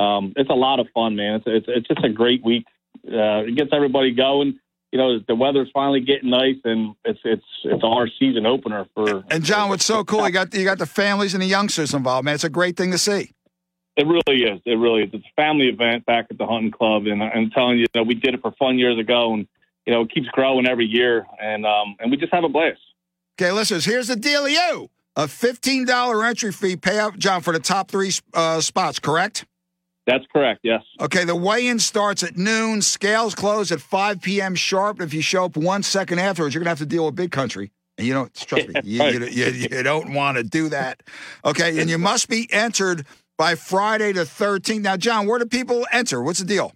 [0.00, 1.36] um, it's a lot of fun, man.
[1.36, 2.66] It's it's, it's just a great week.
[3.06, 4.58] Uh, it gets everybody going.
[4.92, 9.24] You know, the weather's finally getting nice, and it's it's it's our season opener for
[9.30, 12.26] And John, what's so cool, you got you got the families and the youngsters involved,
[12.26, 12.34] man.
[12.34, 13.32] It's a great thing to see.
[14.00, 14.60] It really is.
[14.64, 15.10] It really is.
[15.12, 18.02] It's a family event back at the hunting club, and I'm telling you, you know,
[18.02, 19.46] we did it for fun years ago, and
[19.84, 22.80] you know, it keeps growing every year, and um, and we just have a blast.
[23.38, 24.88] Okay, listeners, here's the deal, you.
[25.16, 29.44] A $15 entry fee payout, John, for the top three uh, spots, correct?
[30.06, 30.60] That's correct.
[30.62, 30.82] Yes.
[30.98, 32.80] Okay, the weigh-in starts at noon.
[32.80, 34.54] Scales close at 5 p.m.
[34.54, 35.00] sharp.
[35.02, 37.70] If you show up one second afterwards, you're gonna have to deal with big country.
[37.98, 38.80] And you don't trust me.
[38.82, 41.02] You, you, you, you don't want to do that.
[41.44, 43.04] Okay, and you must be entered
[43.40, 44.82] by Friday the 13th.
[44.82, 46.22] Now, John, where do people enter?
[46.22, 46.74] What's the deal?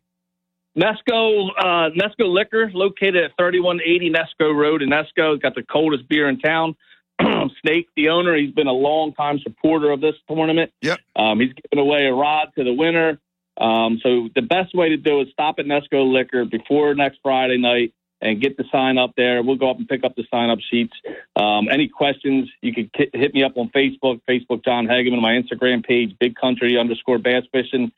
[0.79, 5.35] Nesco uh, Nesco Liquor, located at 3180 Nesco Road in Nesco.
[5.35, 6.75] It's got the coldest beer in town.
[7.61, 10.73] Snake, the owner, he's been a long time supporter of this tournament.
[10.81, 11.01] Yep.
[11.15, 13.19] Um, he's giving away a rod to the winner.
[13.59, 17.19] Um, so the best way to do it is stop at Nesco Liquor before next
[17.23, 17.93] Friday night
[18.25, 19.43] and get the sign up there.
[19.43, 20.95] We'll go up and pick up the sign up sheets.
[21.37, 25.33] Um, any questions, you can ki- hit me up on Facebook, Facebook John Hageman, my
[25.33, 27.93] Instagram page, Big Country underscore Bass Fishing,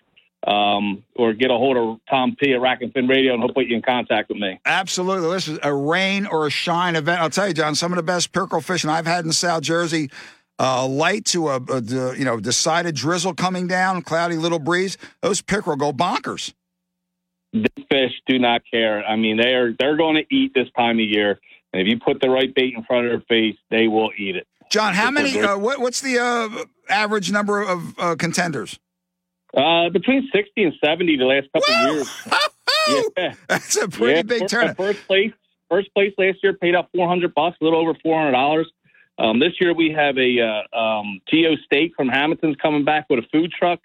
[0.44, 3.54] um, or get a hold of Tom P at Rack and Fin Radio, and he'll
[3.54, 4.60] put you in contact with me.
[4.66, 5.30] Absolutely.
[5.30, 7.20] This is a rain or a shine event.
[7.20, 10.10] I'll tell you, John, some of the best pickerel fishing I've had in South Jersey.
[10.58, 11.60] Uh, light to a
[12.16, 14.96] you know decided drizzle coming down, cloudy little breeze.
[15.20, 16.54] Those pickerel go bonkers.
[17.62, 19.04] These fish do not care.
[19.04, 21.40] I mean, they are they're going to eat this time of year,
[21.72, 24.36] and if you put the right bait in front of their face, they will eat
[24.36, 24.46] it.
[24.70, 25.40] John, how many?
[25.40, 28.78] Uh, what, what's the uh, average number of uh, contenders?
[29.56, 32.08] Uh, between sixty and seventy the last couple of years.
[33.16, 34.76] Yeah, that's a pretty big first, tournament.
[34.76, 35.32] First place,
[35.70, 38.70] first place last year paid out four hundred bucks, a little over four hundred dollars.
[39.18, 43.20] Um, this year we have a uh, um, Geo Steak from Hamilton's coming back with
[43.20, 43.80] a food truck.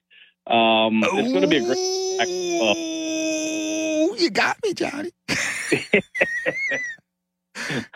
[0.47, 3.10] Um, it's going to be a great.
[4.21, 5.11] You got me, Johnny.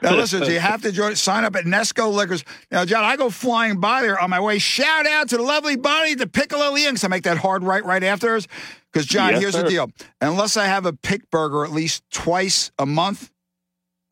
[0.01, 2.43] Now listen, you have to join, sign up at Nesco Liquors.
[2.71, 4.59] Now, John, I go flying by there on my way.
[4.59, 7.03] Shout out to the lovely Bonnie, the Piccolo Youngs.
[7.03, 8.47] I make that hard right right afterwards.
[8.91, 9.89] Because John, Yes, here's the deal:
[10.21, 13.31] unless I have a pick burger at least twice a month,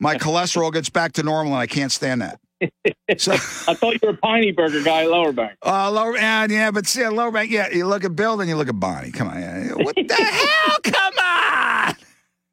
[0.00, 2.40] my cholesterol gets back to normal, and I can't stand that.
[3.18, 5.52] So, I thought you were a Piney Burger guy, Lower Bank.
[5.64, 7.50] uh, lower and yeah, but see, lower bank.
[7.50, 9.12] Yeah, you look at Bill, then you look at Bonnie.
[9.12, 9.72] Come on, yeah.
[9.74, 10.78] what the hell?
[10.82, 11.93] Come on.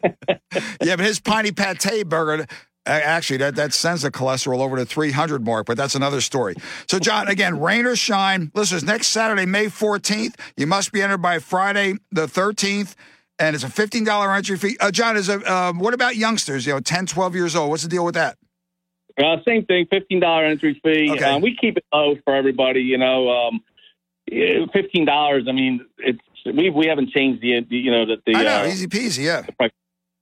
[0.82, 2.44] yeah, but his piney pate burger.
[2.44, 2.46] uh,
[2.90, 6.56] Actually, that, that sends the cholesterol over to 300 mark, but that's another story.
[6.88, 11.22] So, John, again, rain or shine, listeners, next Saturday, May 14th, you must be entered
[11.22, 12.96] by Friday the 13th,
[13.40, 14.78] and it's a $15 entry fee.
[14.80, 17.70] Uh, John, is a, um, what about youngsters, you know, 10, 12 years old?
[17.70, 18.38] What's the deal with that?
[19.18, 21.12] Uh, same thing, fifteen dollar entry fee.
[21.12, 21.26] Okay.
[21.26, 22.80] Um, we keep it low for everybody.
[22.82, 23.60] You know, um,
[24.72, 25.44] fifteen dollars.
[25.50, 28.62] I mean, it's we we haven't changed the the- you know that the I know,
[28.64, 29.42] uh, easy peasy, yeah.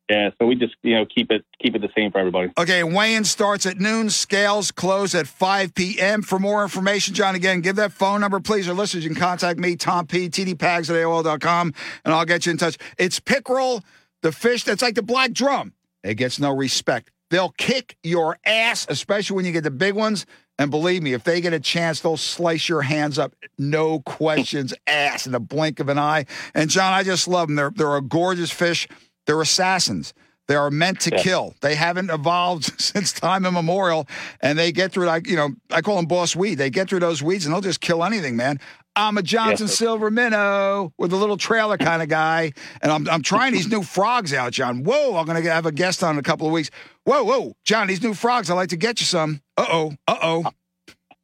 [0.10, 2.52] Yeah, so we just you know keep it keep it the same for everybody.
[2.58, 4.10] Okay, weigh-in starts at noon.
[4.10, 6.24] Scales close at 5 p.m.
[6.24, 8.68] For more information, John, again, give that phone number, please.
[8.68, 11.74] Or listeners, you can contact me, Tom P, tdpags at AOL.com,
[12.06, 12.78] and I'll get you in touch.
[12.98, 13.84] It's pickerel,
[14.24, 15.74] the fish that's like the black drum.
[16.04, 17.12] It gets no respect.
[17.30, 20.26] They'll kick your ass, especially when you get the big ones.
[20.58, 24.74] And believe me, if they get a chance, they'll slice your hands up, no questions
[24.88, 26.26] asked, in the blink of an eye.
[26.54, 27.56] And John, I just love them.
[27.56, 28.88] They're they're a gorgeous fish.
[29.26, 30.14] They're assassins.
[30.48, 31.22] They are meant to Yeah.
[31.22, 31.56] kill.
[31.62, 34.08] They haven't evolved since time immemorial,
[34.42, 36.56] and they get through like you know I call them boss weed.
[36.56, 38.60] They get through those weeds and they'll just kill anything, man.
[38.96, 39.68] I'm a Johnson.
[39.68, 42.52] Silver Minnow with a little trailer kind of guy,
[42.82, 44.84] and I'm I'm trying these new frogs out, John.
[44.84, 46.72] Whoa, I'm gonna have a guest on in a couple of weeks.
[47.06, 48.50] Whoa, whoa, John, these new frogs.
[48.50, 49.42] I'd like to get you some.
[49.56, 50.52] Uh oh, uh oh.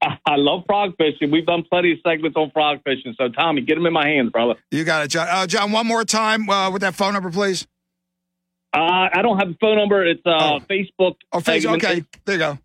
[0.27, 1.31] I love frog fishing.
[1.31, 3.15] We've done plenty of segments on frog fishing.
[3.17, 4.53] So Tommy, get them in my hands, brother.
[4.69, 5.27] You got it, John.
[5.29, 7.65] Uh, John, one more time uh, with that phone number, please.
[8.75, 10.05] Uh, I don't have a phone number.
[10.05, 11.15] It's uh, Facebook.
[11.31, 11.63] Oh, face.
[11.63, 11.83] segment.
[11.83, 12.59] Okay, there you go.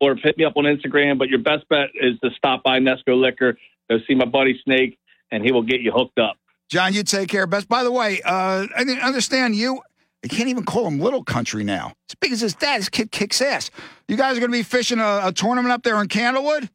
[0.00, 1.18] or hit me up on Instagram.
[1.18, 3.58] But your best bet is to stop by Nesco Liquor,
[3.90, 4.98] go see my buddy Snake,
[5.30, 6.36] and he will get you hooked up.
[6.70, 7.46] John, you take care.
[7.46, 7.68] Best.
[7.68, 9.80] By the way, uh, I understand you.
[10.24, 11.94] I can't even call him Little Country now.
[12.10, 13.70] As big as his dad, this kid kicks ass.
[14.08, 16.68] You guys are going to be fishing a, a tournament up there in Candlewood.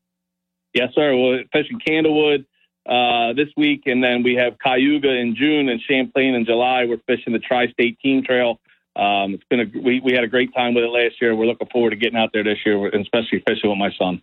[0.73, 1.15] Yes, sir.
[1.15, 2.45] We're fishing Candlewood
[2.85, 6.85] uh, this week, and then we have Cayuga in June and Champlain in July.
[6.85, 8.59] We're fishing the Tri-State Team Trail.
[8.95, 11.35] Um, it's been a we, we had a great time with it last year.
[11.35, 14.21] We're looking forward to getting out there this year, especially fishing with my son.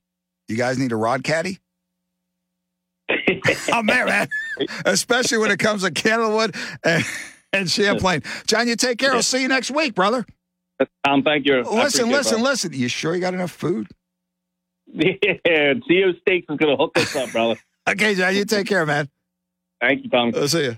[0.49, 1.59] You guys need a rod caddy.
[3.73, 4.29] I'm there, man.
[4.85, 6.55] Especially when it comes to Candlewood
[6.85, 7.05] and,
[7.53, 8.23] and Champlain.
[8.47, 9.13] John, you take care.
[9.13, 10.25] I'll see you next week, brother.
[11.05, 11.59] Tom, thank you.
[11.59, 12.73] I Listen, it, listen, listen.
[12.73, 13.89] You sure you got enough food?
[14.93, 17.57] Yeah, Co Steaks is going to hook us up, brother.
[17.91, 19.09] Okay, John, you take care, man.
[19.80, 20.32] Thank you, Tom.
[20.36, 20.76] I'll see you.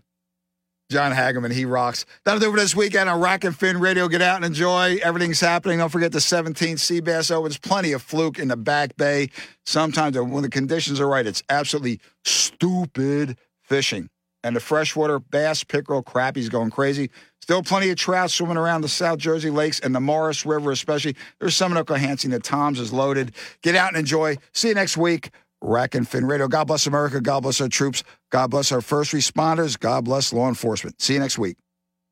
[0.91, 2.05] John Hageman, he rocks.
[2.25, 4.09] That'll do for this weekend on Rack and Fin Radio.
[4.09, 4.99] Get out and enjoy.
[5.03, 5.79] Everything's happening.
[5.79, 7.57] Don't forget the 17th Seabass Opens.
[7.57, 9.31] Plenty of fluke in the back bay.
[9.65, 14.11] Sometimes when the conditions are right, it's absolutely stupid fishing.
[14.45, 17.11] And the freshwater bass, pickerel, crappie's going crazy.
[17.41, 21.17] Still plenty of trout swimming around the South Jersey lakes and the Maurice River, especially.
[21.41, 22.31] There's some in Oklahansi.
[22.31, 23.33] The Tom's is loaded.
[23.63, 24.37] Get out and enjoy.
[24.53, 25.31] See you next week.
[25.63, 26.49] Rack and Fin Radio.
[26.49, 27.21] God bless America.
[27.21, 28.03] God bless our troops.
[28.31, 29.79] God bless our first responders.
[29.79, 31.01] God bless law enforcement.
[31.01, 31.57] See you next week.